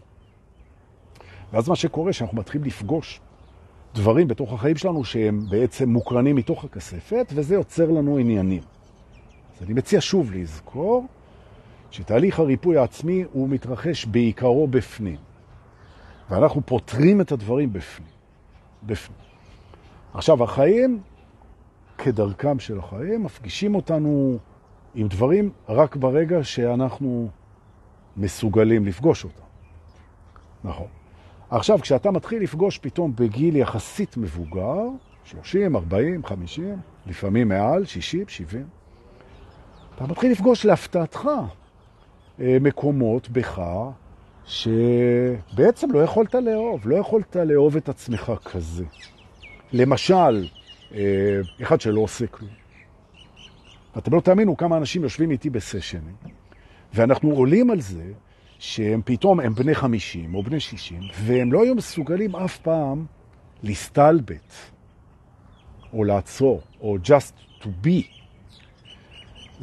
ואז 1.53 1.69
מה 1.69 1.75
שקורה, 1.75 2.13
שאנחנו 2.13 2.37
מתחילים 2.37 2.67
לפגוש 2.67 3.21
דברים 3.95 4.27
בתוך 4.27 4.53
החיים 4.53 4.75
שלנו 4.75 5.03
שהם 5.03 5.45
בעצם 5.49 5.89
מוקרנים 5.89 6.35
מתוך 6.35 6.63
הכספת, 6.63 7.33
וזה 7.35 7.55
יוצר 7.55 7.91
לנו 7.91 8.17
עניינים. 8.17 8.63
אז 9.57 9.63
אני 9.63 9.73
מציע 9.73 10.01
שוב 10.01 10.31
לזכור 10.31 11.05
שתהליך 11.93 12.39
הריפוי 12.39 12.77
העצמי 12.77 13.23
הוא 13.31 13.49
מתרחש 13.49 14.05
בעיקרו 14.05 14.67
בפנים. 14.67 15.17
ואנחנו 16.29 16.61
פותרים 16.65 17.21
את 17.21 17.31
הדברים 17.31 17.73
בפנים. 17.73 18.09
בפנים. 18.83 19.17
עכשיו, 20.13 20.43
החיים, 20.43 21.01
כדרכם 21.97 22.59
של 22.59 22.79
החיים, 22.79 23.23
מפגישים 23.23 23.75
אותנו 23.75 24.37
עם 24.95 25.07
דברים 25.07 25.49
רק 25.69 25.95
ברגע 25.95 26.43
שאנחנו 26.43 27.29
מסוגלים 28.17 28.85
לפגוש 28.85 29.23
אותם. 29.23 29.43
נכון. 30.63 30.87
עכשיו, 31.49 31.79
כשאתה 31.81 32.11
מתחיל 32.11 32.43
לפגוש 32.43 32.77
פתאום 32.77 33.15
בגיל 33.15 33.55
יחסית 33.55 34.17
מבוגר, 34.17 34.79
30, 35.25 35.75
40, 35.75 36.25
50, 36.25 36.77
לפעמים 37.05 37.47
מעל, 37.47 37.85
60, 37.85 38.27
70, 38.27 38.65
אתה 39.95 40.07
מתחיל 40.07 40.31
לפגוש 40.31 40.65
להפתעתך 40.65 41.29
מקומות 42.39 43.29
בך 43.29 43.61
שבעצם 44.45 45.91
לא 45.91 45.99
יכולת 45.99 46.35
לאהוב, 46.35 46.87
לא 46.87 46.95
יכולת 46.95 47.35
לאהוב 47.35 47.75
את 47.75 47.89
עצמך 47.89 48.31
כזה. 48.45 48.85
למשל, 49.73 50.47
אה, 50.93 51.39
אחד 51.61 51.81
שלא 51.81 52.01
עושה 52.01 52.27
כלום. 52.27 52.51
אתם 53.97 54.15
לא 54.15 54.21
תאמינו 54.21 54.57
כמה 54.57 54.77
אנשים 54.77 55.03
יושבים 55.03 55.31
איתי 55.31 55.49
בסשנים, 55.49 56.15
ואנחנו 56.93 57.31
עולים 57.31 57.69
על 57.69 57.81
זה 57.81 58.11
שהם 58.59 59.01
פתאום, 59.05 59.39
הם 59.39 59.53
בני 59.53 59.75
50 59.75 60.35
או 60.35 60.43
בני 60.43 60.59
60, 60.59 61.01
והם 61.23 61.53
לא 61.53 61.63
היו 61.63 61.75
מסוגלים 61.75 62.35
אף 62.35 62.57
פעם 62.57 63.05
להסתלבט, 63.63 64.53
או 65.93 66.03
לעצור, 66.03 66.61
או 66.81 66.97
just 67.05 67.61
to 67.61 67.67
be. 67.85 68.22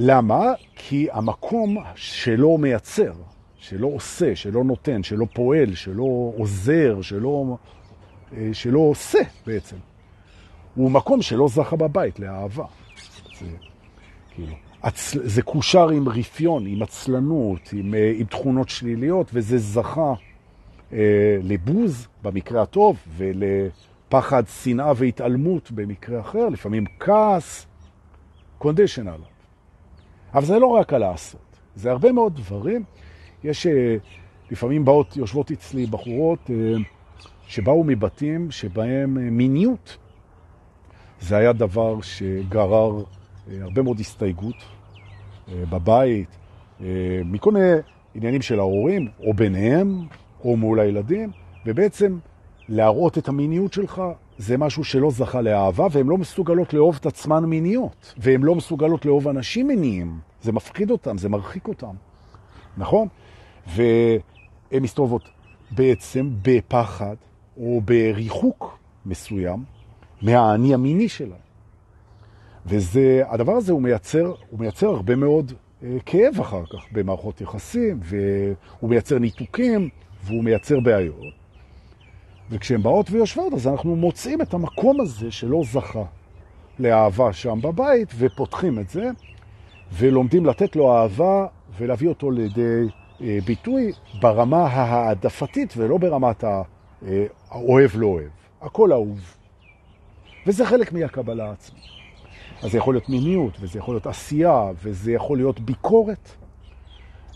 למה? 0.03 0.53
כי 0.77 1.09
המקום 1.13 1.77
שלא 1.95 2.59
מייצר, 2.59 3.13
שלא 3.57 3.87
עושה, 3.87 4.37
שלא 4.37 4.65
נותן, 4.65 5.03
שלא 5.03 5.27
פועל, 5.35 5.75
שלא 5.75 6.33
עוזר, 6.37 7.03
שלא, 7.03 7.57
אה, 8.37 8.49
שלא 8.53 8.79
עושה 8.79 9.19
בעצם, 9.47 9.77
הוא 10.75 10.91
מקום 10.91 11.23
שלא 11.23 11.49
זכה 11.49 11.77
בבית 11.77 12.19
לאהבה. 12.19 12.65
זה, 13.41 13.47
כאילו. 14.31 14.55
זה 15.25 15.43
קושר 15.43 15.89
עם 15.89 16.09
רפיון, 16.09 16.67
עם 16.67 16.83
עצלנות, 16.83 17.61
עם, 17.73 17.95
אה, 17.95 18.13
עם 18.17 18.27
תכונות 18.27 18.69
שליליות, 18.69 19.31
וזה 19.33 19.59
זכה 19.59 20.15
אה, 20.93 21.39
לבוז 21.43 22.09
במקרה 22.23 22.63
הטוב, 22.63 22.97
ולפחד, 23.17 24.43
שנאה 24.63 24.93
והתעלמות 24.97 25.71
במקרה 25.71 26.21
אחר, 26.21 26.49
לפעמים 26.49 26.85
כעס, 27.01 27.67
קונדישנל. 28.59 29.30
אבל 30.35 30.45
זה 30.45 30.59
לא 30.59 30.67
רק 30.67 30.93
על 30.93 31.01
לעשות, 31.01 31.59
זה 31.75 31.91
הרבה 31.91 32.13
מאוד 32.13 32.37
דברים. 32.37 32.85
יש, 33.45 33.67
אה, 33.67 33.97
לפעמים 34.51 34.85
באות, 34.85 35.17
יושבות 35.17 35.51
אצלי 35.51 35.87
בחורות, 35.87 36.51
אה, 36.51 36.75
שבאו 37.47 37.85
מבתים 37.85 38.51
שבהם 38.51 39.37
מיניות 39.37 39.97
זה 41.21 41.37
היה 41.37 41.53
דבר 41.53 42.01
שגרר 42.01 43.05
הרבה 43.61 43.83
מאוד 43.83 44.01
הסתייגות 44.01 44.55
בבית, 45.49 46.29
מכל 47.25 47.53
מיני 47.53 47.73
עניינים 48.15 48.43
של 48.43 48.59
ההורים, 48.59 49.09
או 49.21 49.35
ביניהם, 49.35 50.07
או 50.45 50.57
מול 50.57 50.81
הילדים, 50.81 51.31
ובעצם 51.67 52.19
להראות 52.69 53.19
את 53.19 53.29
המיניות 53.29 53.73
שלך 53.73 54.03
זה 54.41 54.59
משהו 54.59 54.85
שלא 54.85 55.11
זכה 55.11 55.41
לאהבה, 55.41 55.87
והן 55.91 56.07
לא 56.07 56.19
מסוגלות 56.19 56.75
לאהוב 56.75 56.97
את 57.01 57.07
עצמן 57.07 57.45
מיניות, 57.45 58.15
והן 58.17 58.43
לא 58.43 58.55
מסוגלות 58.55 59.05
לאהוב 59.05 59.29
אנשים 59.29 59.69
מיניים. 59.69 60.19
זה 60.43 60.53
מפחיד 60.53 60.91
אותם, 60.91 61.19
זה 61.19 61.29
מרחיק 61.29 61.69
אותם, 61.69 61.95
נכון? 62.77 63.09
והן 63.67 64.21
מסתובבות 64.83 65.23
בעצם 65.71 66.31
בפחד 66.43 67.15
או 67.57 67.81
בריחוק 67.85 68.79
מסוים 69.07 69.65
מהאני 70.23 70.75
המיני 70.75 71.09
שלהם. 71.09 71.51
והדבר 72.67 73.53
הזה 73.53 73.73
הוא 73.73 73.83
מייצר, 73.83 74.35
הוא 74.51 74.61
מייצר 74.61 74.89
הרבה 74.89 75.17
מאוד 75.17 75.53
אה, 75.83 75.97
כאב 76.07 76.41
אחר 76.41 76.63
כך 76.73 76.85
במערכות 76.93 77.41
יחסים, 77.41 78.01
והוא 78.03 78.91
מייצר 78.91 79.19
ניתוקים, 79.19 79.89
והוא 80.25 80.45
מייצר 80.45 80.81
בעיות. 80.81 81.40
וכשהן 82.51 82.83
באות 82.83 83.11
ויושבות, 83.11 83.53
אז 83.53 83.67
אנחנו 83.67 83.97
מוצאים 83.97 84.43
את 84.43 84.55
המקום 84.55 85.01
הזה 85.01 85.31
שלא 85.31 85.63
זכה 85.65 86.05
לאהבה 86.79 87.33
שם 87.33 87.59
בבית, 87.63 88.09
ופותחים 88.19 88.79
את 88.79 88.89
זה, 88.89 89.11
ולומדים 89.93 90.47
לתת 90.47 90.77
לו 90.77 90.97
אהבה 90.97 91.47
ולהביא 91.79 92.09
אותו 92.09 92.31
לידי 92.31 92.87
אה, 93.21 93.39
ביטוי 93.45 93.93
ברמה 94.21 94.67
העדפתית 94.67 95.75
ולא 95.77 95.99
ברמת 95.99 96.45
האוהב 97.51 97.91
לא 97.95 98.07
אוהב. 98.07 98.29
הכל 98.61 98.93
אהוב. 98.93 99.37
וזה 100.47 100.67
חלק 100.67 100.93
מהקבלה 100.93 101.49
העצמית. 101.49 101.85
אז 102.63 102.71
זה 102.71 102.79
יכול 102.79 102.95
להיות 102.95 103.09
מיניות, 103.09 103.57
וזה 103.61 103.79
יכול 103.79 103.95
להיות 103.95 104.07
עשייה, 104.07 104.71
וזה 104.83 105.13
יכול 105.13 105.39
להיות 105.39 105.61
ביקורת, 105.61 106.31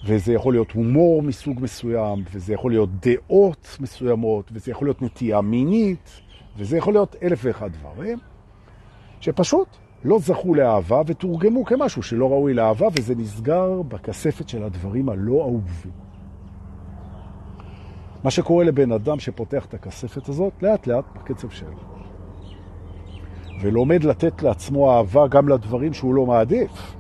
וזה 0.07 0.33
יכול 0.33 0.55
להיות 0.55 0.73
הומור 0.73 1.23
מסוג 1.23 1.63
מסוים, 1.63 2.25
וזה 2.33 2.55
יכול 2.55 2.71
להיות 2.71 2.89
דעות 3.01 3.77
מסוימות, 3.81 4.51
וזה 4.53 4.71
יכול 4.71 4.87
להיות 4.89 5.03
נטייה 5.03 5.41
מינית, 5.41 6.21
וזה 6.57 6.77
יכול 6.77 6.93
להיות 6.93 7.17
אלף 7.23 7.41
ואחד 7.43 7.71
דברים, 7.73 8.19
שפשוט 9.21 9.69
לא 10.05 10.19
זכו 10.19 10.55
לאהבה 10.55 11.03
ותורגמו 11.07 11.65
כמשהו 11.65 12.03
שלא 12.03 12.31
ראוי 12.31 12.55
לאהבה, 12.55 12.87
וזה 12.99 13.15
נסגר 13.15 13.83
בכספת 13.83 14.49
של 14.49 14.63
הדברים 14.63 15.09
הלא 15.09 15.43
אהובים. 15.43 15.93
מה 18.25 18.31
שקורה 18.31 18.65
לבן 18.65 18.93
אדם 18.93 19.19
שפותח 19.19 19.65
את 19.67 19.75
הכספת 19.75 20.29
הזאת, 20.29 20.53
לאט 20.63 20.87
לאט 20.87 21.05
בקצב 21.15 21.51
שלו. 21.51 21.79
ולומד 23.61 24.05
לתת 24.05 24.43
לעצמו 24.43 24.93
אהבה 24.93 25.29
גם 25.29 25.49
לדברים 25.49 25.93
שהוא 25.93 26.15
לא 26.15 26.27
מעדיף. 26.27 26.95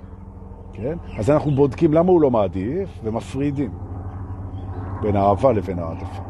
כן? 0.74 0.98
אז 1.18 1.30
אנחנו 1.30 1.50
בודקים 1.50 1.92
למה 1.92 2.10
הוא 2.10 2.20
לא 2.20 2.30
מעדיף 2.30 3.00
ומפרידים 3.04 3.70
בין 5.02 5.16
האהבה 5.16 5.52
לבין 5.52 5.78
העדפה. 5.78 6.22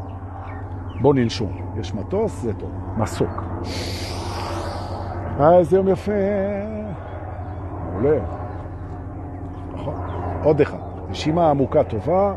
בוא 1.01 1.13
ננשום. 1.13 1.51
יש 1.79 1.93
מטוס, 1.93 2.41
זה 2.41 2.53
טוב. 2.53 2.71
מסוק. 2.97 3.43
אה, 5.39 5.57
איזה 5.57 5.77
יום 5.77 5.87
יפה. 5.87 6.11
מעולה. 7.91 8.19
נכון. 9.73 9.95
עוד 10.43 10.61
אחד. 10.61 10.77
נשימה 11.09 11.49
עמוקה 11.49 11.83
טובה. 11.83 12.33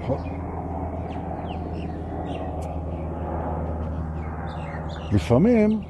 נכון. 0.00 0.18
לפעמים 5.12 5.80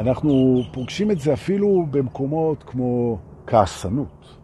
אנחנו 0.00 0.62
פוגשים 0.72 1.10
את 1.10 1.20
זה 1.20 1.32
אפילו 1.32 1.86
במקומות 1.90 2.62
כמו 2.62 3.18
כעסנות, 3.46 4.38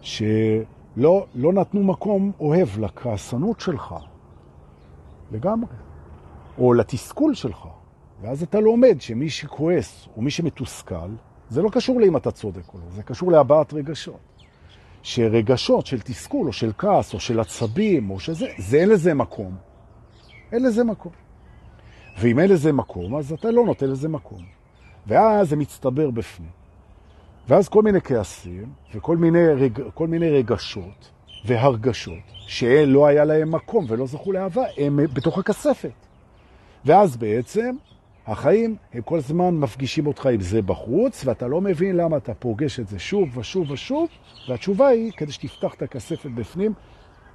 שלא 0.00 1.26
לא 1.34 1.52
נתנו 1.52 1.84
מקום 1.84 2.32
אוהב 2.40 2.68
לכעסנות 2.78 3.60
שלך, 3.60 3.94
לגמרי, 5.32 5.74
או 6.58 6.74
לתסכול 6.74 7.34
שלך. 7.34 7.66
ואז 8.22 8.42
אתה 8.42 8.60
לומד 8.60 9.00
שמי 9.00 9.30
שכועס 9.30 10.08
או 10.16 10.22
מי 10.22 10.30
שמתוסכל, 10.30 11.10
זה 11.48 11.62
לא 11.62 11.68
קשור 11.68 12.00
לאם 12.00 12.16
אתה 12.16 12.30
צודק 12.30 12.74
או 12.74 12.78
לא, 12.78 12.84
זה 12.90 13.02
קשור 13.02 13.32
להבעת 13.32 13.72
רגשות. 13.72 14.20
שרגשות 15.02 15.86
של 15.86 16.00
תסכול 16.00 16.46
או 16.46 16.52
של 16.52 16.72
כעס 16.78 17.14
או 17.14 17.20
של 17.20 17.40
עצבים 17.40 18.10
או 18.10 18.20
שזה, 18.20 18.46
זה 18.58 18.76
אין 18.76 18.88
לזה 18.88 19.14
מקום. 19.14 19.56
אין 20.52 20.62
לזה 20.62 20.84
מקום. 20.84 21.12
ואם 22.18 22.38
אין 22.38 22.50
לזה 22.50 22.72
מקום, 22.72 23.16
אז 23.16 23.32
אתה 23.32 23.50
לא 23.50 23.64
נותן 23.64 23.90
לזה 23.90 24.08
מקום. 24.08 24.42
ואז 25.06 25.48
זה 25.48 25.56
מצטבר 25.56 26.10
בפנים. 26.10 26.48
ואז 27.48 27.68
כל 27.68 27.82
מיני 27.82 28.00
כעסים 28.00 28.72
וכל 28.94 29.16
מיני, 29.16 29.46
רג... 29.46 29.80
כל 29.94 30.08
מיני 30.08 30.30
רגשות 30.30 31.10
והרגשות 31.44 32.22
שלא 32.46 33.06
היה 33.06 33.24
להם 33.24 33.54
מקום 33.54 33.84
ולא 33.88 34.06
זכו 34.06 34.32
לאהבה, 34.32 34.64
הם 34.76 35.00
בתוך 35.12 35.38
הכספת. 35.38 35.92
ואז 36.84 37.16
בעצם 37.16 37.76
החיים 38.26 38.76
הם 38.92 39.02
כל 39.02 39.18
הזמן 39.18 39.54
מפגישים 39.54 40.06
אותך 40.06 40.26
עם 40.26 40.40
זה 40.40 40.62
בחוץ, 40.62 41.22
ואתה 41.26 41.48
לא 41.48 41.60
מבין 41.60 41.96
למה 41.96 42.16
אתה 42.16 42.34
פוגש 42.34 42.80
את 42.80 42.88
זה 42.88 42.98
שוב 42.98 43.38
ושוב 43.38 43.70
ושוב, 43.70 44.08
והתשובה 44.48 44.86
היא 44.86 45.12
כדי 45.12 45.32
שתפתח 45.32 45.74
את 45.74 45.82
הכספת 45.82 46.30
בפנים 46.30 46.72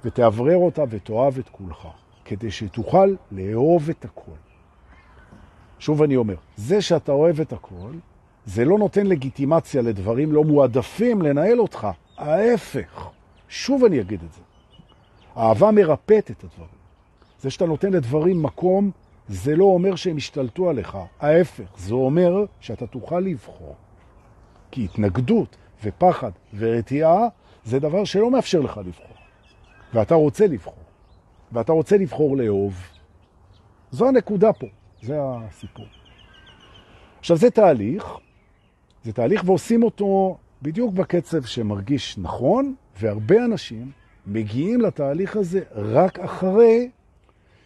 ותעברר 0.04 0.56
אותה 0.56 0.84
ותאהב 0.90 1.38
את 1.38 1.48
כולך, 1.48 1.88
כדי 2.24 2.50
שתוכל 2.50 3.14
לאהוב 3.32 3.90
את 3.90 4.04
הכל. 4.04 4.49
שוב 5.80 6.02
אני 6.02 6.16
אומר, 6.16 6.34
זה 6.56 6.82
שאתה 6.82 7.12
אוהב 7.12 7.40
את 7.40 7.52
הכל, 7.52 7.92
זה 8.46 8.64
לא 8.64 8.78
נותן 8.78 9.06
לגיטימציה 9.06 9.82
לדברים 9.82 10.32
לא 10.32 10.44
מועדפים 10.44 11.22
לנהל 11.22 11.60
אותך. 11.60 11.88
ההפך. 12.18 13.08
שוב 13.48 13.84
אני 13.84 14.00
אגיד 14.00 14.22
את 14.22 14.32
זה. 14.32 14.40
אהבה 15.36 15.70
מרפאת 15.70 16.30
את 16.30 16.44
הדברים. 16.44 16.80
זה 17.40 17.50
שאתה 17.50 17.66
נותן 17.66 17.92
לדברים 17.92 18.42
מקום, 18.42 18.90
זה 19.28 19.56
לא 19.56 19.64
אומר 19.64 19.96
שהם 19.96 20.16
השתלטו 20.16 20.70
עליך. 20.70 20.98
ההפך, 21.20 21.78
זה 21.78 21.94
אומר 21.94 22.44
שאתה 22.60 22.86
תוכל 22.86 23.20
לבחור. 23.20 23.74
כי 24.70 24.84
התנגדות 24.84 25.56
ופחד 25.84 26.30
ורתיעה 26.58 27.28
זה 27.64 27.78
דבר 27.78 28.04
שלא 28.04 28.30
מאפשר 28.30 28.60
לך 28.60 28.80
לבחור. 28.86 29.16
ואתה 29.94 30.14
רוצה 30.14 30.46
לבחור. 30.46 30.74
ואתה 31.52 31.72
רוצה 31.72 31.96
לבחור 31.96 32.36
לאהוב. 32.36 32.74
זו 33.90 34.08
הנקודה 34.08 34.52
פה. 34.52 34.66
זה 35.02 35.16
הסיפור. 35.20 35.86
עכשיו, 37.18 37.36
זה 37.36 37.50
תהליך, 37.50 38.04
זה 39.04 39.12
תהליך 39.12 39.42
ועושים 39.46 39.82
אותו 39.82 40.38
בדיוק 40.62 40.94
בקצב 40.94 41.42
שמרגיש 41.42 42.18
נכון, 42.18 42.74
והרבה 43.00 43.44
אנשים 43.44 43.90
מגיעים 44.26 44.80
לתהליך 44.80 45.36
הזה 45.36 45.60
רק 45.74 46.18
אחרי 46.18 46.90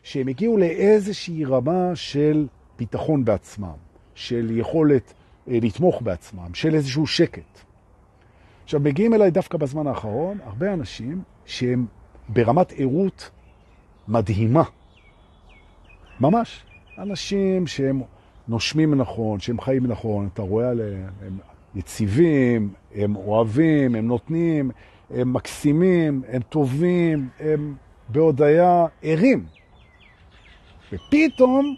שהם 0.03 0.29
הגיעו 0.29 0.57
לאיזושהי 0.57 1.45
רמה 1.45 1.91
של 1.95 2.47
ביטחון 2.79 3.25
בעצמם, 3.25 3.77
של 4.15 4.59
יכולת 4.59 5.15
אה, 5.49 5.59
לתמוך 5.63 6.03
בעצמם, 6.03 6.55
של 6.55 6.75
איזשהו 6.75 7.07
שקט. 7.07 7.61
עכשיו, 8.65 8.81
מגיעים 8.81 9.15
אליי 9.15 9.31
דווקא 9.31 9.59
בזמן 9.59 9.87
האחרון 9.87 10.39
הרבה 10.45 10.73
אנשים 10.73 11.23
שהם 11.47 11.87
ברמת 12.29 12.73
עירות 12.73 13.31
מדהימה. 14.09 14.63
ממש. 16.21 16.65
אנשים 16.99 17.67
שהם 17.67 18.03
נושמים 18.49 18.95
נכון, 18.95 19.41
שהם 19.41 19.61
חיים 19.61 19.87
נכון, 19.87 20.29
אתה 20.35 20.43
רואה 20.43 20.69
עליהם, 20.69 21.09
הם 21.27 21.39
יציבים, 21.75 22.73
הם 22.95 23.17
אוהבים, 23.17 23.95
הם 23.95 24.07
נותנים, 24.07 24.71
הם 25.11 25.33
מקסימים, 25.33 26.23
הם 26.29 26.43
טובים, 26.43 27.29
הם 27.41 27.75
בהודעה 28.09 28.87
ערים. 29.03 29.45
ופתאום 30.93 31.75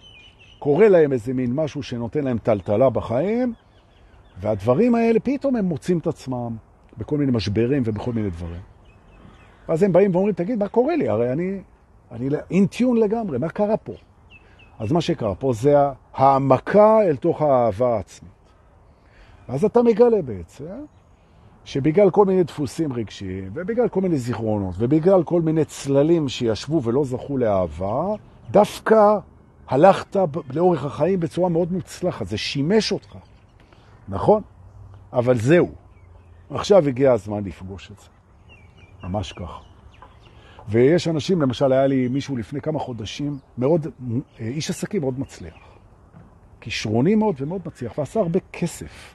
קורה 0.58 0.88
להם 0.88 1.12
איזה 1.12 1.34
מין 1.34 1.52
משהו 1.54 1.82
שנותן 1.82 2.24
להם 2.24 2.38
טלטלה 2.38 2.90
בחיים, 2.90 3.54
והדברים 4.40 4.94
האלה, 4.94 5.20
פתאום 5.20 5.56
הם 5.56 5.64
מוצאים 5.64 5.98
את 5.98 6.06
עצמם 6.06 6.56
בכל 6.98 7.18
מיני 7.18 7.32
משברים 7.32 7.82
ובכל 7.86 8.12
מיני 8.12 8.30
דברים. 8.30 8.60
אז 9.68 9.82
הם 9.82 9.92
באים 9.92 10.14
ואומרים, 10.14 10.34
תגיד, 10.34 10.58
מה 10.58 10.68
קורה 10.68 10.96
לי? 10.96 11.08
הרי 11.08 11.32
אני, 11.32 11.60
אני 12.12 12.28
אינטיון 12.50 12.96
לגמרי, 12.96 13.38
מה 13.38 13.48
קרה 13.48 13.76
פה? 13.76 13.92
אז 14.78 14.92
מה 14.92 15.00
שקרה 15.00 15.34
פה 15.34 15.52
זה 15.52 15.76
העמקה 16.14 17.02
אל 17.02 17.16
תוך 17.16 17.42
האהבה 17.42 17.96
העצמית. 17.96 18.32
אז 19.48 19.64
אתה 19.64 19.82
מגלה 19.82 20.22
בעצם 20.22 20.84
שבגלל 21.64 22.10
כל 22.10 22.24
מיני 22.24 22.42
דפוסים 22.42 22.92
רגשיים, 22.92 23.50
ובגלל 23.54 23.88
כל 23.88 24.00
מיני 24.00 24.18
זיכרונות, 24.18 24.74
ובגלל 24.78 25.22
כל 25.22 25.42
מיני 25.42 25.64
צללים 25.64 26.28
שישבו 26.28 26.82
ולא 26.82 27.04
זכו 27.04 27.38
לאהבה, 27.38 28.04
דווקא 28.50 29.18
הלכת 29.68 30.16
לאורך 30.54 30.84
החיים 30.84 31.20
בצורה 31.20 31.48
מאוד 31.48 31.72
מוצלחת, 31.72 32.26
זה 32.26 32.38
שימש 32.38 32.92
אותך, 32.92 33.16
נכון? 34.08 34.42
אבל 35.12 35.38
זהו, 35.38 35.72
עכשיו 36.50 36.88
הגיע 36.88 37.12
הזמן 37.12 37.44
לפגוש 37.44 37.90
את 37.90 37.98
זה. 37.98 38.08
ממש 39.02 39.32
כך. 39.32 39.60
ויש 40.68 41.08
אנשים, 41.08 41.42
למשל 41.42 41.72
היה 41.72 41.86
לי 41.86 42.08
מישהו 42.08 42.36
לפני 42.36 42.60
כמה 42.60 42.78
חודשים, 42.78 43.38
מאוד, 43.58 43.86
איש 44.40 44.70
עסקים 44.70 45.00
מאוד 45.00 45.20
מצליח. 45.20 45.54
כישרוני 46.60 47.14
מאוד 47.14 47.34
ומאוד 47.38 47.60
מצליח, 47.66 47.98
ועשה 47.98 48.20
הרבה 48.20 48.40
כסף. 48.52 49.14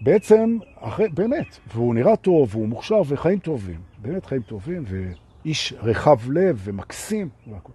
ובעצם, 0.00 0.58
אחרי, 0.76 1.08
באמת, 1.08 1.58
והוא 1.74 1.94
נראה 1.94 2.16
טוב, 2.16 2.48
והוא 2.56 2.68
מוכשר, 2.68 3.02
וחיים 3.06 3.38
טובים. 3.38 3.80
באמת 3.98 4.26
חיים 4.26 4.42
טובים, 4.42 4.84
ואיש 4.86 5.72
רחב 5.72 6.30
לב 6.30 6.60
ומקסים. 6.64 7.28
והכל. 7.46 7.72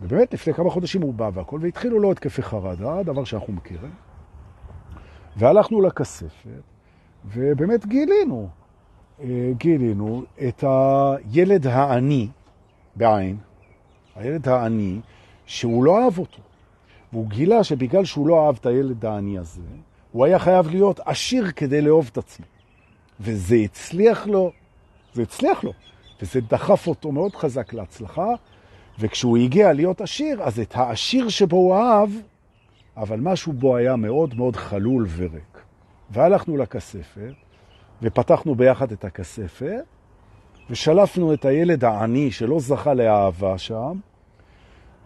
ובאמת, 0.00 0.34
לפני 0.34 0.54
כמה 0.54 0.70
חודשים 0.70 1.02
הוא 1.02 1.14
בא 1.14 1.30
והכל, 1.34 1.58
והתחילו 1.62 1.98
לו 1.98 2.12
התקפי 2.12 2.42
חרדה, 2.42 3.02
דבר 3.02 3.24
שאנחנו 3.24 3.52
מכירים. 3.52 3.92
והלכנו 5.36 5.80
לכספת, 5.80 6.62
ובאמת 7.24 7.86
גילינו, 7.86 8.48
אה, 8.48 8.63
גילינו 9.58 10.24
את 10.48 10.64
הילד 10.66 11.66
העני, 11.66 12.28
בעין, 12.96 13.36
הילד 14.16 14.48
העני, 14.48 15.00
שהוא 15.46 15.84
לא 15.84 16.04
אהב 16.04 16.18
אותו. 16.18 16.42
והוא 17.12 17.28
גילה 17.28 17.64
שבגלל 17.64 18.04
שהוא 18.04 18.28
לא 18.28 18.46
אהב 18.46 18.56
את 18.60 18.66
הילד 18.66 19.04
העני 19.04 19.38
הזה, 19.38 19.60
הוא 20.12 20.24
היה 20.24 20.38
חייב 20.38 20.68
להיות 20.68 21.00
עשיר 21.04 21.50
כדי 21.56 21.80
לאהוב 21.80 22.08
את 22.12 22.18
עצמו. 22.18 22.46
וזה 23.20 23.56
הצליח 23.56 24.26
לו, 24.26 24.52
זה 25.12 25.22
הצליח 25.22 25.64
לו, 25.64 25.72
וזה 26.22 26.40
דחף 26.40 26.86
אותו 26.86 27.12
מאוד 27.12 27.36
חזק 27.36 27.72
להצלחה, 27.72 28.28
וכשהוא 28.98 29.36
הגיע 29.36 29.72
להיות 29.72 30.00
עשיר, 30.00 30.42
אז 30.42 30.60
את 30.60 30.76
העשיר 30.76 31.28
שבו 31.28 31.56
הוא 31.56 31.74
אהב, 31.74 32.10
אבל 32.96 33.20
משהו 33.20 33.52
בו 33.52 33.76
היה 33.76 33.96
מאוד 33.96 34.34
מאוד 34.34 34.56
חלול 34.56 35.06
וריק. 35.16 35.58
והלכנו 36.10 36.56
לכספת, 36.56 37.32
ופתחנו 38.02 38.54
ביחד 38.54 38.92
את 38.92 39.04
הכספת, 39.04 39.84
ושלפנו 40.70 41.34
את 41.34 41.44
הילד 41.44 41.84
העני 41.84 42.30
שלא 42.30 42.60
זכה 42.60 42.94
לאהבה 42.94 43.58
שם, 43.58 43.98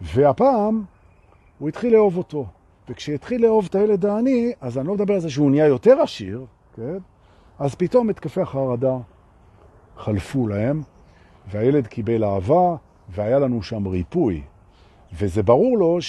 והפעם 0.01 0.83
הוא 1.59 1.69
התחיל 1.69 1.93
לאהוב 1.93 2.17
אותו. 2.17 2.45
וכשהתחיל 2.89 3.41
לאהוב 3.41 3.67
את 3.69 3.75
הילד 3.75 4.05
העני, 4.05 4.53
אז 4.61 4.77
אני 4.77 4.87
לא 4.87 4.93
מדבר 4.93 5.13
על 5.13 5.19
זה 5.19 5.29
שהוא 5.29 5.51
נהיה 5.51 5.65
יותר 5.65 6.01
עשיר, 6.01 6.45
כן? 6.75 6.97
אז 7.59 7.75
פתאום 7.75 8.09
התקפי 8.09 8.41
החרדה 8.41 8.97
חלפו 9.97 10.47
להם, 10.47 10.81
והילד 11.51 11.87
קיבל 11.87 12.23
אהבה, 12.23 12.75
והיה 13.09 13.39
לנו 13.39 13.63
שם 13.63 13.87
ריפוי. 13.87 14.41
וזה 15.13 15.43
ברור 15.43 15.77
לו 15.77 16.01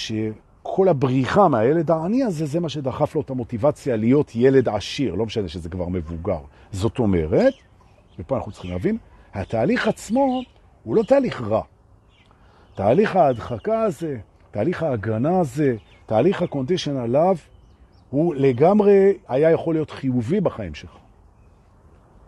שכל 0.61 0.87
הבריחה 0.87 1.47
מהילד 1.47 1.91
העני 1.91 2.23
הזה, 2.23 2.45
זה 2.45 2.59
מה 2.59 2.69
שדחף 2.69 3.15
לו 3.15 3.21
את 3.21 3.29
המוטיבציה 3.29 3.95
להיות 3.95 4.31
ילד 4.35 4.69
עשיר, 4.69 5.15
לא 5.15 5.25
משנה 5.25 5.47
שזה 5.47 5.69
כבר 5.69 5.87
מבוגר. 5.87 6.39
זאת 6.71 6.99
אומרת, 6.99 7.53
ופה 8.19 8.37
אנחנו 8.37 8.51
צריכים 8.51 8.71
להבין, 8.71 8.97
התהליך 9.33 9.87
עצמו 9.87 10.41
הוא 10.83 10.95
לא 10.95 11.03
תהליך 11.03 11.41
רע. 11.41 11.61
תהליך 12.75 13.15
ההדחקה 13.15 13.81
הזה, 13.81 14.17
תהליך 14.51 14.83
ההגנה 14.83 15.39
הזה, 15.39 15.75
תהליך 16.05 16.41
הקונדישן 16.41 16.97
עליו, 16.97 17.35
הוא 18.09 18.35
לגמרי 18.35 19.13
היה 19.27 19.51
יכול 19.51 19.75
להיות 19.75 19.91
חיובי 19.91 20.41
בחיים 20.41 20.73
שלך. 20.73 20.91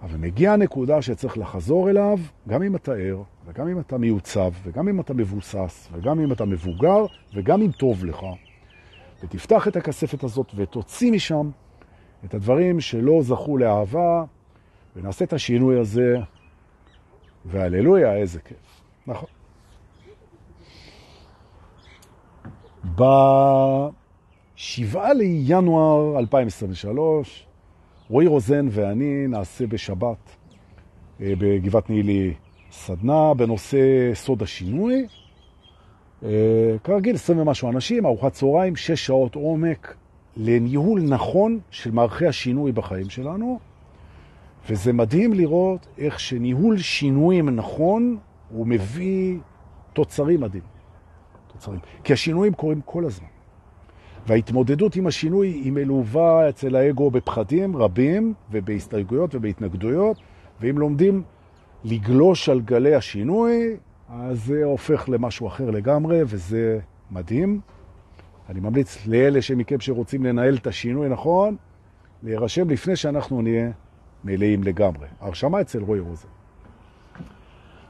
אבל 0.03 0.17
מגיעה 0.17 0.53
הנקודה 0.53 1.01
שצריך 1.01 1.37
לחזור 1.37 1.89
אליו, 1.89 2.17
גם 2.47 2.63
אם 2.63 2.75
אתה 2.75 2.93
ער, 2.93 3.23
וגם 3.45 3.67
אם 3.67 3.79
אתה 3.79 3.97
מיוצב, 3.97 4.51
וגם 4.63 4.87
אם 4.87 4.99
אתה 4.99 5.13
מבוסס, 5.13 5.89
וגם 5.91 6.19
אם 6.19 6.31
אתה 6.31 6.45
מבוגר, 6.45 7.05
וגם 7.33 7.61
אם 7.61 7.71
טוב 7.71 8.05
לך, 8.05 8.17
ותפתח 9.23 9.67
את 9.67 9.75
הכספת 9.75 10.23
הזאת 10.23 10.51
ותוציא 10.55 11.11
משם 11.11 11.49
את 12.25 12.33
הדברים 12.33 12.79
שלא 12.79 13.21
זכו 13.21 13.57
לאהבה, 13.57 14.23
ונעשה 14.95 15.25
את 15.25 15.33
השינוי 15.33 15.79
הזה, 15.79 16.15
והללויה, 17.45 18.15
איזה 18.15 18.39
כיף. 18.39 18.81
נכון. 19.07 19.29
ב-7 22.95 24.97
לינואר 25.15 26.19
2023, 26.19 27.47
רועי 28.09 28.27
רוזן 28.27 28.67
ואני 28.71 29.27
נעשה 29.27 29.67
בשבת 29.67 30.35
אה, 31.21 31.33
בגבעת 31.37 31.89
נילי 31.89 32.33
סדנה 32.71 33.33
בנושא 33.33 34.11
סוד 34.13 34.41
השינוי. 34.41 35.07
אה, 36.23 36.75
כרגיל, 36.83 37.15
20 37.15 37.39
ומשהו 37.39 37.69
אנשים, 37.69 38.05
ארוחת 38.05 38.31
צהריים, 38.31 38.75
6 38.75 39.05
שעות 39.05 39.35
עומק 39.35 39.95
לניהול 40.37 41.01
נכון 41.01 41.59
של 41.71 41.91
מערכי 41.91 42.27
השינוי 42.27 42.71
בחיים 42.71 43.09
שלנו. 43.09 43.59
וזה 44.69 44.93
מדהים 44.93 45.33
לראות 45.33 45.87
איך 45.97 46.19
שניהול 46.19 46.77
שינויים 46.77 47.49
נכון, 47.49 48.17
הוא 48.49 48.67
מביא 48.67 49.37
תוצרים 49.93 50.41
מדהים. 50.41 50.63
תוצרים. 51.47 51.79
כי 52.03 52.13
השינויים 52.13 52.53
קורים 52.53 52.81
כל 52.85 53.05
הזמן. 53.05 53.32
וההתמודדות 54.27 54.95
עם 54.95 55.07
השינוי 55.07 55.47
היא 55.47 55.71
מלווה 55.71 56.49
אצל 56.49 56.75
האגו 56.75 57.11
בפחדים 57.11 57.77
רבים 57.77 58.33
ובהסתייגויות 58.51 59.35
ובהתנגדויות, 59.35 60.17
ואם 60.61 60.77
לומדים 60.77 61.23
לגלוש 61.83 62.49
על 62.49 62.61
גלי 62.61 62.95
השינוי, 62.95 63.77
אז 64.09 64.45
זה 64.45 64.63
הופך 64.63 65.09
למשהו 65.09 65.47
אחר 65.47 65.69
לגמרי, 65.69 66.21
וזה 66.25 66.79
מדהים. 67.11 67.59
אני 68.49 68.59
ממליץ 68.59 69.07
לאלה 69.07 69.41
שמכם 69.41 69.79
שרוצים 69.79 70.23
לנהל 70.25 70.55
את 70.55 70.67
השינוי 70.67 71.09
נכון, 71.09 71.55
להירשם 72.23 72.69
לפני 72.69 72.95
שאנחנו 72.95 73.41
נהיה 73.41 73.71
מלאים 74.23 74.63
לגמרי. 74.63 75.07
הרשמה 75.19 75.61
אצל 75.61 75.81
רועי 75.81 75.99
רוזן. 75.99 76.27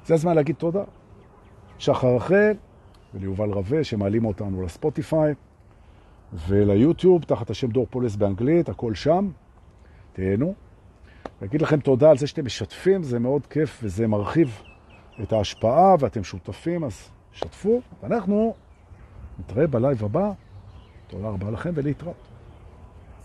זה 0.06 0.14
הזמן 0.14 0.36
להגיד 0.36 0.56
תודה. 0.56 0.84
שחר 1.78 2.16
רחל 2.16 2.54
וליובל 3.14 3.50
רווה 3.50 3.84
שמעלים 3.84 4.26
אותנו 4.26 4.62
לספוטיפיי. 4.62 5.34
וליוטיוב, 6.48 7.24
תחת 7.24 7.50
השם 7.50 7.72
דור 7.72 7.88
פולס 7.90 8.16
באנגלית, 8.16 8.70
הכל 8.70 8.96
שם. 8.96 9.30
תהנו. 10.14 10.54
אגיד 11.44 11.62
לכם 11.62 11.80
תודה 11.80 12.10
על 12.10 12.18
זה 12.18 12.28
שאתם 12.28 12.46
משתפים, 12.46 13.04
זה 13.04 13.20
מאוד 13.20 13.46
כיף 13.46 13.80
וזה 13.84 14.08
מרחיב 14.08 14.62
את 15.24 15.34
ההשפעה 15.34 15.96
ואתם 16.00 16.24
שותפים, 16.24 16.84
אז 16.84 17.10
שתפו. 17.32 17.82
ואנחנו 18.04 18.54
נתראה 19.40 19.68
ב 19.68 19.75
live 19.75 20.06
הבא. 20.06 20.32
תודה 21.08 21.28
רבה 21.28 21.52
לכם 21.52 21.72
ולהתראות. 21.76 22.33